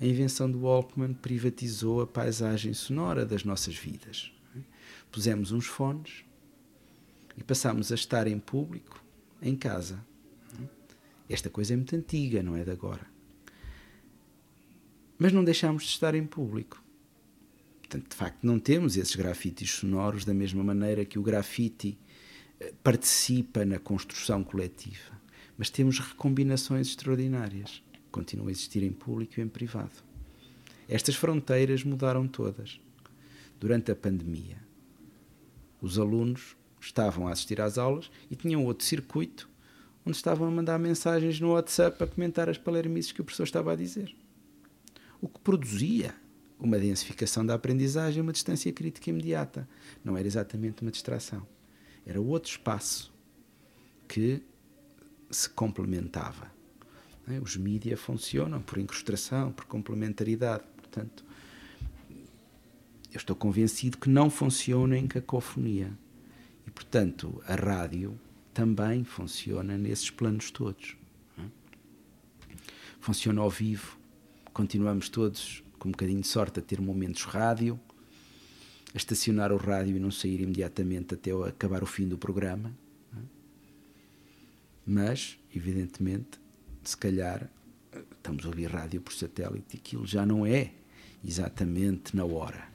a 0.00 0.04
invenção 0.04 0.50
do 0.50 0.60
Walkman 0.60 1.14
privatizou 1.14 2.02
a 2.02 2.06
paisagem 2.06 2.74
sonora 2.74 3.24
das 3.24 3.44
nossas 3.44 3.76
vidas. 3.76 4.30
Pusemos 5.10 5.52
uns 5.52 5.66
fones 5.66 6.24
e 7.36 7.42
passámos 7.42 7.90
a 7.92 7.94
estar 7.94 8.26
em 8.26 8.38
público 8.38 9.03
em 9.44 9.54
casa. 9.54 10.04
Esta 11.28 11.50
coisa 11.50 11.74
é 11.74 11.76
muito 11.76 11.94
antiga, 11.94 12.42
não 12.42 12.56
é 12.56 12.64
de 12.64 12.70
agora. 12.70 13.06
Mas 15.18 15.32
não 15.32 15.44
deixámos 15.44 15.84
de 15.84 15.90
estar 15.90 16.14
em 16.14 16.26
público. 16.26 16.82
Portanto, 17.78 18.10
de 18.10 18.16
facto, 18.16 18.42
não 18.42 18.58
temos 18.58 18.96
esses 18.96 19.14
grafites 19.14 19.70
sonoros 19.70 20.24
da 20.24 20.34
mesma 20.34 20.64
maneira 20.64 21.04
que 21.04 21.18
o 21.18 21.22
grafite 21.22 21.96
eh, 22.58 22.72
participa 22.82 23.64
na 23.64 23.78
construção 23.78 24.42
coletiva. 24.42 25.20
Mas 25.56 25.70
temos 25.70 25.98
recombinações 25.98 26.88
extraordinárias. 26.88 27.82
Continuam 28.10 28.48
a 28.48 28.50
existir 28.50 28.82
em 28.82 28.92
público 28.92 29.38
e 29.38 29.42
em 29.42 29.48
privado. 29.48 30.02
Estas 30.88 31.14
fronteiras 31.14 31.84
mudaram 31.84 32.26
todas. 32.26 32.80
Durante 33.60 33.92
a 33.92 33.96
pandemia, 33.96 34.58
os 35.80 35.98
alunos 35.98 36.56
estavam 36.86 37.28
a 37.28 37.32
assistir 37.32 37.60
às 37.60 37.78
aulas 37.78 38.10
e 38.30 38.36
tinham 38.36 38.64
outro 38.64 38.84
circuito 38.84 39.48
onde 40.06 40.16
estavam 40.16 40.46
a 40.46 40.50
mandar 40.50 40.78
mensagens 40.78 41.40
no 41.40 41.52
WhatsApp 41.52 42.02
a 42.02 42.06
comentar 42.06 42.48
as 42.48 42.58
palermices 42.58 43.12
que 43.12 43.20
o 43.20 43.24
professor 43.24 43.44
estava 43.44 43.72
a 43.72 43.76
dizer. 43.76 44.14
O 45.20 45.28
que 45.28 45.40
produzia 45.40 46.14
uma 46.58 46.78
densificação 46.78 47.44
da 47.44 47.54
aprendizagem, 47.54 48.22
uma 48.22 48.32
distância 48.32 48.72
crítica 48.72 49.10
imediata. 49.10 49.68
Não 50.04 50.16
era 50.16 50.26
exatamente 50.26 50.82
uma 50.82 50.90
distração. 50.90 51.46
Era 52.06 52.20
outro 52.20 52.50
espaço 52.50 53.12
que 54.06 54.42
se 55.30 55.48
complementava. 55.50 56.52
É? 57.28 57.38
Os 57.38 57.56
mídias 57.56 58.00
funcionam 58.00 58.60
por 58.60 58.78
incrustação, 58.78 59.52
por 59.52 59.64
complementaridade. 59.64 60.64
Portanto, 60.76 61.24
eu 63.12 63.16
estou 63.16 63.34
convencido 63.34 63.98
que 63.98 64.08
não 64.08 64.28
funciona 64.28 64.96
em 64.98 65.06
cacofonia. 65.06 65.92
E, 66.66 66.70
portanto, 66.70 67.42
a 67.46 67.54
rádio 67.54 68.18
também 68.52 69.04
funciona 69.04 69.76
nesses 69.76 70.10
planos 70.10 70.50
todos. 70.50 70.96
É? 71.38 71.42
Funciona 73.00 73.40
ao 73.40 73.50
vivo, 73.50 73.98
continuamos 74.52 75.08
todos, 75.08 75.62
com 75.78 75.88
um 75.88 75.92
bocadinho 75.92 76.20
de 76.20 76.28
sorte, 76.28 76.60
a 76.60 76.62
ter 76.62 76.80
momentos 76.80 77.24
rádio, 77.24 77.78
a 78.94 78.96
estacionar 78.96 79.52
o 79.52 79.56
rádio 79.56 79.96
e 79.96 80.00
não 80.00 80.10
sair 80.10 80.40
imediatamente 80.40 81.14
até 81.14 81.32
acabar 81.32 81.82
o 81.82 81.86
fim 81.86 82.06
do 82.06 82.16
programa. 82.16 82.72
É? 83.12 83.20
Mas, 84.86 85.38
evidentemente, 85.54 86.40
se 86.82 86.96
calhar 86.96 87.50
estamos 88.12 88.44
a 88.44 88.48
ouvir 88.48 88.70
rádio 88.70 89.00
por 89.00 89.12
satélite 89.12 89.76
e 89.76 89.78
aquilo 89.78 90.06
já 90.06 90.24
não 90.24 90.46
é 90.46 90.72
exatamente 91.24 92.16
na 92.16 92.24
hora. 92.24 92.68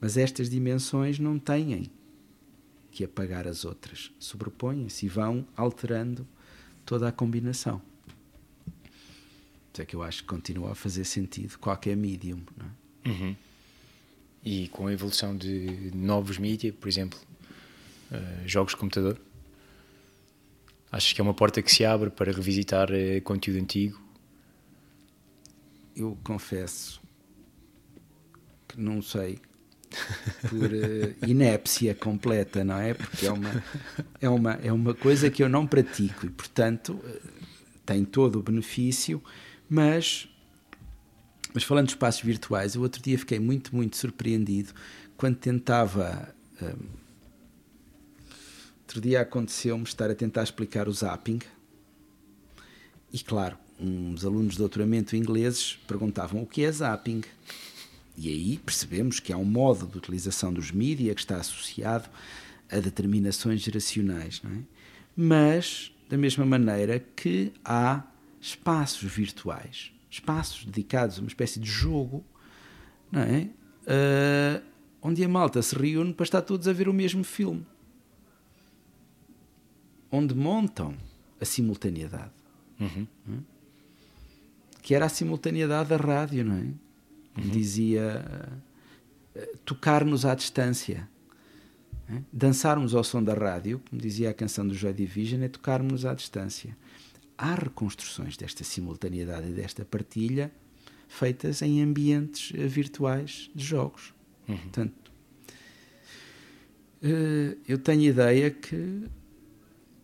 Mas 0.00 0.16
estas 0.16 0.50
dimensões 0.50 1.18
não 1.18 1.38
têm 1.38 1.90
que 2.94 3.04
apagar 3.04 3.48
as 3.48 3.64
outras. 3.64 4.12
Sobrepõem-se 4.20 5.06
e 5.06 5.08
vão 5.08 5.44
alterando 5.56 6.26
toda 6.86 7.08
a 7.08 7.12
combinação. 7.12 7.82
Por 9.72 9.82
é 9.82 9.84
que 9.84 9.96
eu 9.96 10.02
acho 10.04 10.22
que 10.22 10.28
continua 10.28 10.70
a 10.70 10.74
fazer 10.76 11.04
sentido 11.04 11.58
qualquer 11.58 11.96
medium. 11.96 12.40
É? 13.04 13.10
E 14.44 14.68
com 14.68 14.86
a 14.86 14.92
evolução 14.92 15.36
de 15.36 15.90
novos 15.92 16.38
mídias, 16.38 16.72
por 16.76 16.88
exemplo, 16.88 17.18
eh, 18.12 18.42
jogos 18.46 18.74
de 18.74 18.78
computador, 18.78 19.20
achas 20.92 21.12
que 21.12 21.20
é 21.20 21.24
uma 21.24 21.34
porta 21.34 21.60
que 21.60 21.74
se 21.74 21.84
abre 21.84 22.10
para 22.10 22.30
revisitar 22.30 22.92
eh, 22.92 23.20
conteúdo 23.20 23.60
antigo? 23.60 24.00
Eu 25.96 26.16
confesso 26.22 27.00
que 28.68 28.78
não 28.80 29.02
sei 29.02 29.40
por 30.48 30.72
eh, 30.72 31.14
inépcia 31.26 31.94
completa, 31.94 32.64
não 32.64 32.78
é? 32.78 32.94
Porque 32.94 33.26
é 33.26 33.32
uma, 33.32 33.64
é, 34.20 34.28
uma, 34.28 34.52
é 34.54 34.72
uma 34.72 34.94
coisa 34.94 35.30
que 35.30 35.42
eu 35.42 35.48
não 35.48 35.66
pratico 35.66 36.26
e, 36.26 36.30
portanto, 36.30 36.98
eh, 37.04 37.20
tem 37.84 38.04
todo 38.04 38.38
o 38.38 38.42
benefício, 38.42 39.22
mas, 39.68 40.28
mas 41.52 41.64
falando 41.64 41.86
de 41.86 41.92
espaços 41.92 42.22
virtuais, 42.22 42.74
eu 42.74 42.82
outro 42.82 43.02
dia 43.02 43.18
fiquei 43.18 43.38
muito, 43.38 43.74
muito 43.74 43.96
surpreendido 43.96 44.72
quando 45.16 45.36
tentava. 45.36 46.34
hum, 46.60 46.88
outro 48.82 49.00
dia 49.00 49.22
aconteceu-me 49.22 49.84
estar 49.84 50.10
a 50.10 50.14
tentar 50.14 50.42
explicar 50.44 50.88
o 50.88 50.92
zapping 50.92 51.40
e, 53.14 53.20
claro, 53.20 53.56
uns 53.78 54.24
alunos 54.24 54.54
de 54.54 54.58
doutoramento 54.58 55.14
ingleses 55.14 55.78
perguntavam 55.86 56.42
o 56.42 56.46
que 56.46 56.64
é 56.64 56.72
zapping. 56.72 57.22
E 58.16 58.28
aí 58.28 58.58
percebemos 58.58 59.18
que 59.18 59.32
há 59.32 59.36
um 59.36 59.44
modo 59.44 59.86
de 59.86 59.98
utilização 59.98 60.52
dos 60.52 60.70
mídia 60.70 61.14
que 61.14 61.20
está 61.20 61.36
associado 61.36 62.08
a 62.70 62.78
determinações 62.78 63.60
geracionais, 63.60 64.40
não 64.42 64.50
é? 64.50 64.58
Mas, 65.16 65.92
da 66.08 66.16
mesma 66.16 66.44
maneira 66.44 66.98
que 67.14 67.52
há 67.64 68.04
espaços 68.40 69.10
virtuais, 69.10 69.92
espaços 70.10 70.64
dedicados 70.64 71.18
a 71.18 71.20
uma 71.20 71.28
espécie 71.28 71.58
de 71.58 71.68
jogo, 71.68 72.24
não 73.10 73.22
é? 73.22 73.48
Ah, 73.86 74.62
onde 75.02 75.22
a 75.22 75.28
malta 75.28 75.60
se 75.60 75.76
reúne 75.76 76.14
para 76.14 76.24
estar 76.24 76.42
todos 76.42 76.66
a 76.66 76.72
ver 76.72 76.88
o 76.88 76.94
mesmo 76.94 77.22
filme. 77.22 77.66
Onde 80.10 80.34
montam 80.34 80.96
a 81.40 81.44
simultaneidade. 81.44 82.32
Hum? 82.80 83.06
Que 84.80 84.94
era 84.94 85.06
a 85.06 85.08
simultaneidade 85.08 85.90
da 85.90 85.96
rádio, 85.96 86.44
não 86.44 86.56
é? 86.56 86.83
Como 87.34 87.50
dizia 87.50 88.24
eh, 89.34 89.52
tocar-nos 89.64 90.24
à 90.24 90.34
distância. 90.34 91.08
né? 92.08 92.22
Dançarmos 92.32 92.94
ao 92.94 93.02
som 93.02 93.22
da 93.22 93.34
rádio, 93.34 93.82
como 93.90 94.00
dizia 94.00 94.30
a 94.30 94.34
canção 94.34 94.66
do 94.66 94.74
Joy 94.74 94.92
Division, 94.92 95.42
é 95.42 95.48
tocarmos 95.48 96.04
à 96.04 96.14
distância. 96.14 96.76
Há 97.36 97.54
reconstruções 97.54 98.36
desta 98.36 98.62
simultaneidade 98.62 99.48
e 99.48 99.52
desta 99.52 99.84
partilha 99.84 100.52
feitas 101.08 101.62
em 101.62 101.82
ambientes 101.82 102.52
eh, 102.54 102.66
virtuais 102.66 103.50
de 103.54 103.64
jogos. 103.64 104.14
Portanto, 104.46 105.12
eh, 107.02 107.56
eu 107.66 107.78
tenho 107.78 108.02
a 108.02 108.04
ideia 108.04 108.50
que 108.50 109.08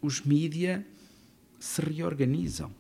os 0.03 0.21
mídia 0.23 0.85
se 1.59 1.81
reorganizam 1.83 2.80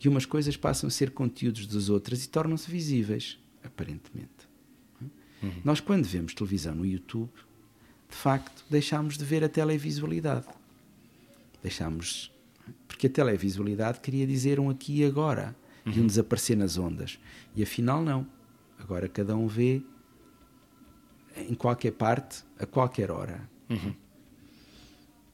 e 0.00 0.08
umas 0.08 0.26
coisas 0.26 0.56
passam 0.56 0.88
a 0.88 0.90
ser 0.90 1.10
conteúdos 1.10 1.66
das 1.66 1.88
outras 1.88 2.24
e 2.24 2.28
tornam-se 2.28 2.70
visíveis, 2.70 3.38
aparentemente. 3.64 4.46
Nós, 5.64 5.80
quando 5.80 6.04
vemos 6.04 6.34
televisão 6.34 6.74
no 6.74 6.84
YouTube, 6.84 7.30
de 8.08 8.16
facto, 8.16 8.64
deixámos 8.68 9.16
de 9.16 9.24
ver 9.24 9.44
a 9.44 9.48
televisualidade. 9.48 10.46
Deixámos. 11.62 12.32
Porque 12.88 13.06
a 13.06 13.10
televisualidade 13.10 14.00
queria 14.00 14.26
dizer 14.26 14.58
um 14.58 14.70
aqui 14.70 15.00
e 15.00 15.04
agora 15.04 15.54
e 15.84 16.00
um 16.00 16.06
desaparecer 16.06 16.56
nas 16.56 16.78
ondas. 16.78 17.18
E 17.54 17.62
afinal, 17.62 18.02
não. 18.02 18.26
Agora 18.78 19.08
cada 19.08 19.36
um 19.36 19.46
vê 19.46 19.82
em 21.36 21.54
qualquer 21.54 21.92
parte, 21.92 22.42
a 22.58 22.66
qualquer 22.66 23.10
hora. 23.10 23.48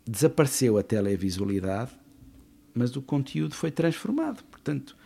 Desapareceu 0.06 0.76
a 0.76 0.82
televisualidade, 0.82 1.92
mas 2.74 2.96
o 2.96 3.02
conteúdo 3.02 3.54
foi 3.54 3.70
transformado. 3.70 4.42
Portanto, 4.44 4.96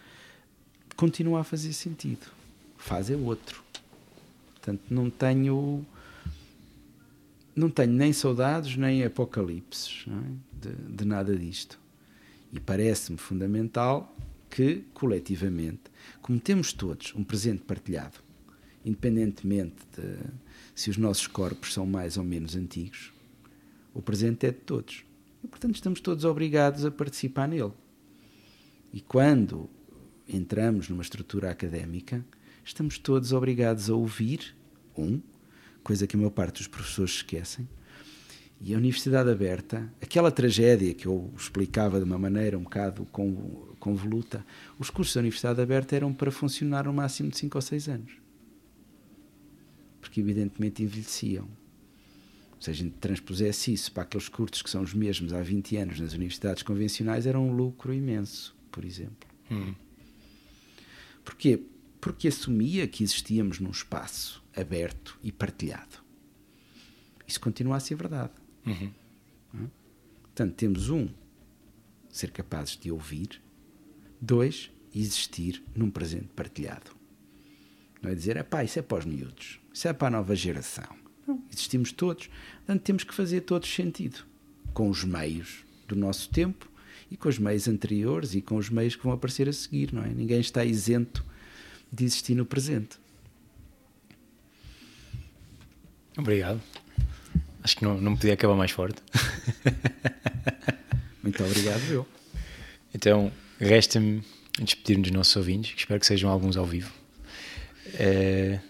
continua 0.96 1.40
a 1.40 1.44
fazer 1.44 1.72
sentido. 1.72 2.26
Faz 2.76 3.10
é 3.10 3.16
outro. 3.16 3.62
Portanto, 4.54 4.82
não 4.90 5.10
tenho 5.10 5.84
não 7.54 7.70
tenho 7.70 7.92
nem 7.92 8.12
saudades 8.12 8.76
nem 8.76 9.02
apocalipses 9.02 10.04
é? 10.08 10.68
de, 10.68 10.96
de 10.96 11.04
nada 11.04 11.34
disto. 11.34 11.80
E 12.52 12.60
parece-me 12.60 13.18
fundamental 13.18 14.14
que, 14.50 14.84
coletivamente, 14.94 15.82
como 16.20 16.38
temos 16.38 16.72
todos 16.72 17.14
um 17.14 17.24
presente 17.24 17.62
partilhado, 17.62 18.18
independentemente 18.84 19.76
de 19.96 20.16
se 20.74 20.90
os 20.90 20.96
nossos 20.96 21.26
corpos 21.26 21.72
são 21.72 21.86
mais 21.86 22.16
ou 22.16 22.24
menos 22.24 22.54
antigos, 22.54 23.12
o 23.94 24.02
presente 24.02 24.46
é 24.46 24.50
de 24.50 24.58
todos. 24.58 25.04
E, 25.42 25.46
portanto, 25.48 25.74
estamos 25.74 26.00
todos 26.00 26.24
obrigados 26.24 26.84
a 26.84 26.90
participar 26.90 27.46
nele. 27.48 27.72
E 28.92 29.00
quando 29.00 29.68
entramos 30.28 30.88
numa 30.88 31.02
estrutura 31.02 31.50
académica, 31.50 32.24
estamos 32.64 32.98
todos 32.98 33.32
obrigados 33.32 33.88
a 33.90 33.94
ouvir, 33.94 34.56
um, 34.96 35.20
coisa 35.82 36.06
que 36.06 36.16
a 36.16 36.18
maior 36.18 36.30
parte 36.30 36.58
dos 36.58 36.66
professores 36.66 37.12
esquecem, 37.12 37.68
e 38.60 38.74
a 38.74 38.78
Universidade 38.78 39.30
Aberta, 39.30 39.92
aquela 40.00 40.32
tragédia 40.32 40.94
que 40.94 41.06
eu 41.06 41.30
explicava 41.36 41.98
de 41.98 42.04
uma 42.04 42.18
maneira 42.18 42.58
um 42.58 42.62
bocado 42.62 43.04
con- 43.12 43.74
convoluta, 43.78 44.44
os 44.78 44.88
cursos 44.88 45.14
da 45.14 45.20
Universidade 45.20 45.60
Aberta 45.60 45.94
eram 45.94 46.12
para 46.12 46.30
funcionar 46.30 46.86
no 46.86 46.92
máximo 46.92 47.28
de 47.28 47.36
5 47.36 47.58
ou 47.58 47.62
6 47.62 47.88
anos. 47.88 48.12
Porque, 50.00 50.20
evidentemente, 50.20 50.82
envelheciam. 50.82 51.46
Se 52.66 52.70
a 52.72 52.74
gente 52.74 52.96
transpusesse 52.98 53.72
isso 53.72 53.92
para 53.92 54.02
aqueles 54.02 54.28
cursos 54.28 54.60
que 54.60 54.68
são 54.68 54.82
os 54.82 54.92
mesmos 54.92 55.32
há 55.32 55.40
20 55.40 55.76
anos 55.76 56.00
nas 56.00 56.14
universidades 56.14 56.64
convencionais, 56.64 57.24
era 57.24 57.38
um 57.38 57.52
lucro 57.52 57.94
imenso, 57.94 58.56
por 58.72 58.84
exemplo. 58.84 59.28
Porquê? 61.24 61.62
Porque 62.00 62.26
assumia 62.26 62.88
que 62.88 63.04
existíamos 63.04 63.60
num 63.60 63.70
espaço 63.70 64.42
aberto 64.52 65.16
e 65.22 65.30
partilhado. 65.30 66.02
Isso 67.24 67.40
continua 67.40 67.76
a 67.76 67.80
ser 67.80 67.94
verdade. 67.94 68.32
É? 69.54 69.68
Portanto, 70.22 70.54
temos 70.56 70.90
um, 70.90 71.08
ser 72.10 72.32
capazes 72.32 72.76
de 72.76 72.90
ouvir, 72.90 73.40
dois, 74.20 74.72
existir 74.92 75.62
num 75.72 75.88
presente 75.88 76.30
partilhado. 76.34 76.90
Não 78.02 78.10
é 78.10 78.14
dizer, 78.16 78.42
pá, 78.42 78.64
isso 78.64 78.80
é 78.80 78.82
para 78.82 78.98
os 78.98 79.04
miúdos, 79.04 79.60
isso 79.72 79.86
é 79.86 79.92
para 79.92 80.08
a 80.08 80.18
nova 80.18 80.34
geração. 80.34 81.05
Não, 81.26 81.42
existimos 81.52 81.92
todos, 81.92 82.28
portanto 82.58 82.82
temos 82.82 83.04
que 83.04 83.14
fazer 83.14 83.40
todos 83.42 83.72
sentido, 83.72 84.24
com 84.72 84.88
os 84.88 85.04
meios 85.04 85.64
do 85.88 85.96
nosso 85.96 86.28
tempo 86.30 86.68
e 87.10 87.16
com 87.16 87.28
os 87.28 87.38
meios 87.38 87.66
anteriores 87.68 88.34
e 88.34 88.40
com 88.40 88.56
os 88.56 88.70
meios 88.70 88.94
que 88.94 89.02
vão 89.02 89.12
aparecer 89.12 89.48
a 89.48 89.52
seguir, 89.52 89.92
não 89.92 90.04
é? 90.04 90.08
Ninguém 90.08 90.40
está 90.40 90.64
isento 90.64 91.24
de 91.92 92.04
existir 92.04 92.34
no 92.34 92.44
presente. 92.44 92.98
Obrigado. 96.16 96.60
Acho 97.62 97.76
que 97.76 97.84
não, 97.84 98.00
não 98.00 98.16
podia 98.16 98.34
acabar 98.34 98.54
mais 98.54 98.70
forte. 98.70 99.02
Muito 101.22 101.42
obrigado, 101.44 101.82
eu. 101.90 102.06
Então, 102.94 103.32
resta-me 103.58 104.22
despedir-me 104.58 105.02
dos 105.02 105.12
nossos 105.12 105.36
ouvintes, 105.36 105.72
que 105.72 105.80
espero 105.80 106.00
que 106.00 106.06
sejam 106.06 106.30
alguns 106.30 106.56
ao 106.56 106.64
vivo. 106.64 106.92
Eh, 107.94 108.60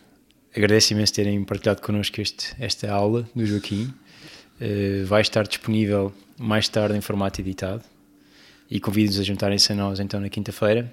agradeço 0.57 0.95
imenso 0.95 1.13
terem 1.13 1.45
partilhado 1.45 1.83
connosco 1.83 2.21
este, 2.21 2.55
esta 2.59 2.91
aula 2.91 3.29
do 3.35 3.45
Joaquim. 3.45 3.93
Eh, 4.59 5.03
vai 5.05 5.21
estar 5.21 5.47
disponível 5.47 6.13
mais 6.39 6.67
tarde 6.67 6.97
em 6.97 7.01
formato 7.01 7.41
editado 7.43 7.85
e 8.71 8.81
convido-os 8.81 9.21
a 9.21 9.23
juntarem-se 9.23 9.73
a 9.73 9.75
nós 9.75 10.01
então 10.01 10.19
na 10.19 10.31
quinta-feira 10.31 10.91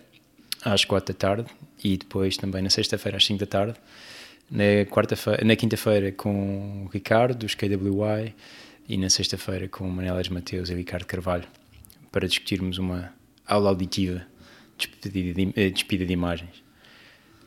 às 0.64 0.84
quatro 0.84 1.14
da 1.14 1.18
tarde 1.18 1.50
e 1.82 1.98
depois 1.98 2.36
também 2.36 2.62
na 2.62 2.70
sexta-feira 2.70 3.18
às 3.18 3.26
cinco 3.26 3.40
da 3.40 3.46
tarde. 3.46 3.76
Na, 4.52 4.86
quarta-feira, 4.90 5.44
na 5.46 5.56
quinta-feira 5.56 6.12
com 6.12 6.84
o 6.86 6.90
Ricardo, 6.90 7.40
dos 7.40 7.56
KWY, 7.56 8.36
e 8.88 8.98
na 8.98 9.10
sexta-feira 9.10 9.68
com 9.70 9.88
o 9.88 9.92
Manelas 9.92 10.28
Mateus 10.28 10.70
e 10.70 10.76
Ricardo 10.76 11.06
Carvalho, 11.06 11.48
para 12.12 12.28
discutirmos 12.28 12.78
uma 12.78 13.14
aula 13.48 13.70
auditiva 13.70 14.26
despedida 14.78 15.34
de, 15.34 15.54
eh, 15.56 15.70
despedida 15.70 16.06
de 16.06 16.14
imagens. 16.14 16.64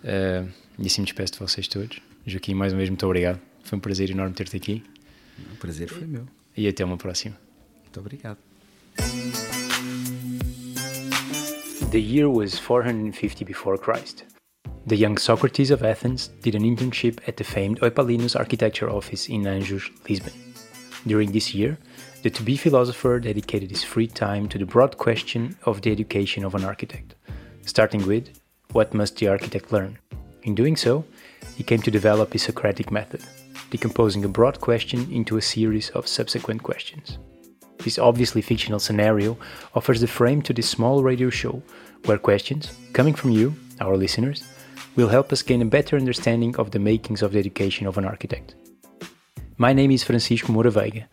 Eh, 0.02 0.44
e 0.78 0.86
assim 0.86 1.02
me 1.02 1.06
despeço 1.06 1.34
de 1.34 1.38
vocês 1.38 1.68
todos. 1.68 2.05
Joaquim, 2.26 2.54
mais 2.54 2.72
uma 2.72 2.78
vez, 2.78 2.90
muito 2.90 3.06
obrigado. 3.06 3.40
Foi 3.64 3.78
um 3.78 3.80
prazer 3.80 4.10
enorme 4.10 4.34
ter-te 4.34 4.56
aqui 4.56 4.82
O 5.52 5.56
prazer 5.56 5.88
foi 5.88 6.06
meu. 6.06 6.24
e 6.56 6.66
até 6.66 6.84
uma 6.84 6.96
próxima. 6.96 7.36
Muito 7.82 8.00
obrigado. 8.00 8.38
The 11.90 11.98
year 11.98 12.28
was 12.28 12.58
450 12.58 13.44
before 13.44 13.78
Christ. 13.78 14.24
The 14.86 14.96
young 14.96 15.18
Socrates 15.18 15.70
of 15.70 15.84
Athens 15.84 16.30
did 16.42 16.54
an 16.54 16.62
internship 16.62 17.18
at 17.28 17.36
the 17.36 17.44
famed 17.44 17.80
Eupalinus 17.80 18.36
architecture 18.36 18.88
office 18.88 19.28
in 19.28 19.42
Anjos, 19.42 19.90
Lisbon. 20.08 20.32
During 21.06 21.32
this 21.32 21.54
year, 21.54 21.78
the 22.22 22.30
to 22.30 22.42
be 22.42 22.56
philosopher 22.56 23.20
dedicated 23.20 23.70
his 23.70 23.84
free 23.84 24.06
time 24.08 24.48
to 24.48 24.58
the 24.58 24.64
broad 24.66 24.96
question 24.96 25.56
of 25.64 25.82
the 25.82 25.92
education 25.92 26.44
of 26.44 26.54
an 26.54 26.64
architect, 26.64 27.14
starting 27.64 28.04
with 28.06 28.28
what 28.72 28.92
must 28.94 29.16
the 29.16 29.28
architect 29.28 29.72
learn? 29.72 29.98
In 30.42 30.54
doing 30.54 30.76
so, 30.76 31.04
he 31.54 31.62
came 31.62 31.82
to 31.82 31.90
develop 31.90 32.32
his 32.32 32.42
Socratic 32.42 32.90
method, 32.90 33.22
decomposing 33.70 34.24
a 34.24 34.28
broad 34.28 34.60
question 34.60 35.10
into 35.12 35.36
a 35.36 35.42
series 35.42 35.90
of 35.90 36.08
subsequent 36.08 36.62
questions. 36.62 37.18
This 37.78 37.98
obviously 37.98 38.42
fictional 38.42 38.80
scenario 38.80 39.36
offers 39.74 40.00
the 40.00 40.06
frame 40.06 40.42
to 40.42 40.52
this 40.52 40.68
small 40.68 41.02
radio 41.02 41.30
show 41.30 41.62
where 42.04 42.18
questions, 42.18 42.72
coming 42.92 43.14
from 43.14 43.30
you, 43.30 43.54
our 43.80 43.96
listeners, 43.96 44.42
will 44.96 45.08
help 45.08 45.32
us 45.32 45.42
gain 45.42 45.62
a 45.62 45.66
better 45.66 45.96
understanding 45.96 46.56
of 46.56 46.70
the 46.70 46.78
makings 46.78 47.22
of 47.22 47.32
the 47.32 47.38
education 47.38 47.86
of 47.86 47.98
an 47.98 48.04
architect. 48.04 48.54
My 49.58 49.72
name 49.72 49.90
is 49.90 50.04
Francisco 50.04 50.52
Moraveiga, 50.52 51.04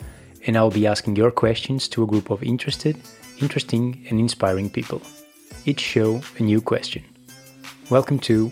and 0.47 0.57
I'll 0.57 0.71
be 0.71 0.87
asking 0.87 1.15
your 1.15 1.31
questions 1.31 1.87
to 1.89 2.03
a 2.03 2.07
group 2.07 2.29
of 2.29 2.43
interested, 2.43 2.97
interesting, 3.39 4.05
and 4.09 4.19
inspiring 4.19 4.69
people. 4.69 5.01
Each 5.65 5.79
show 5.79 6.21
a 6.39 6.43
new 6.43 6.61
question. 6.61 7.03
Welcome 7.89 8.19
to 8.19 8.51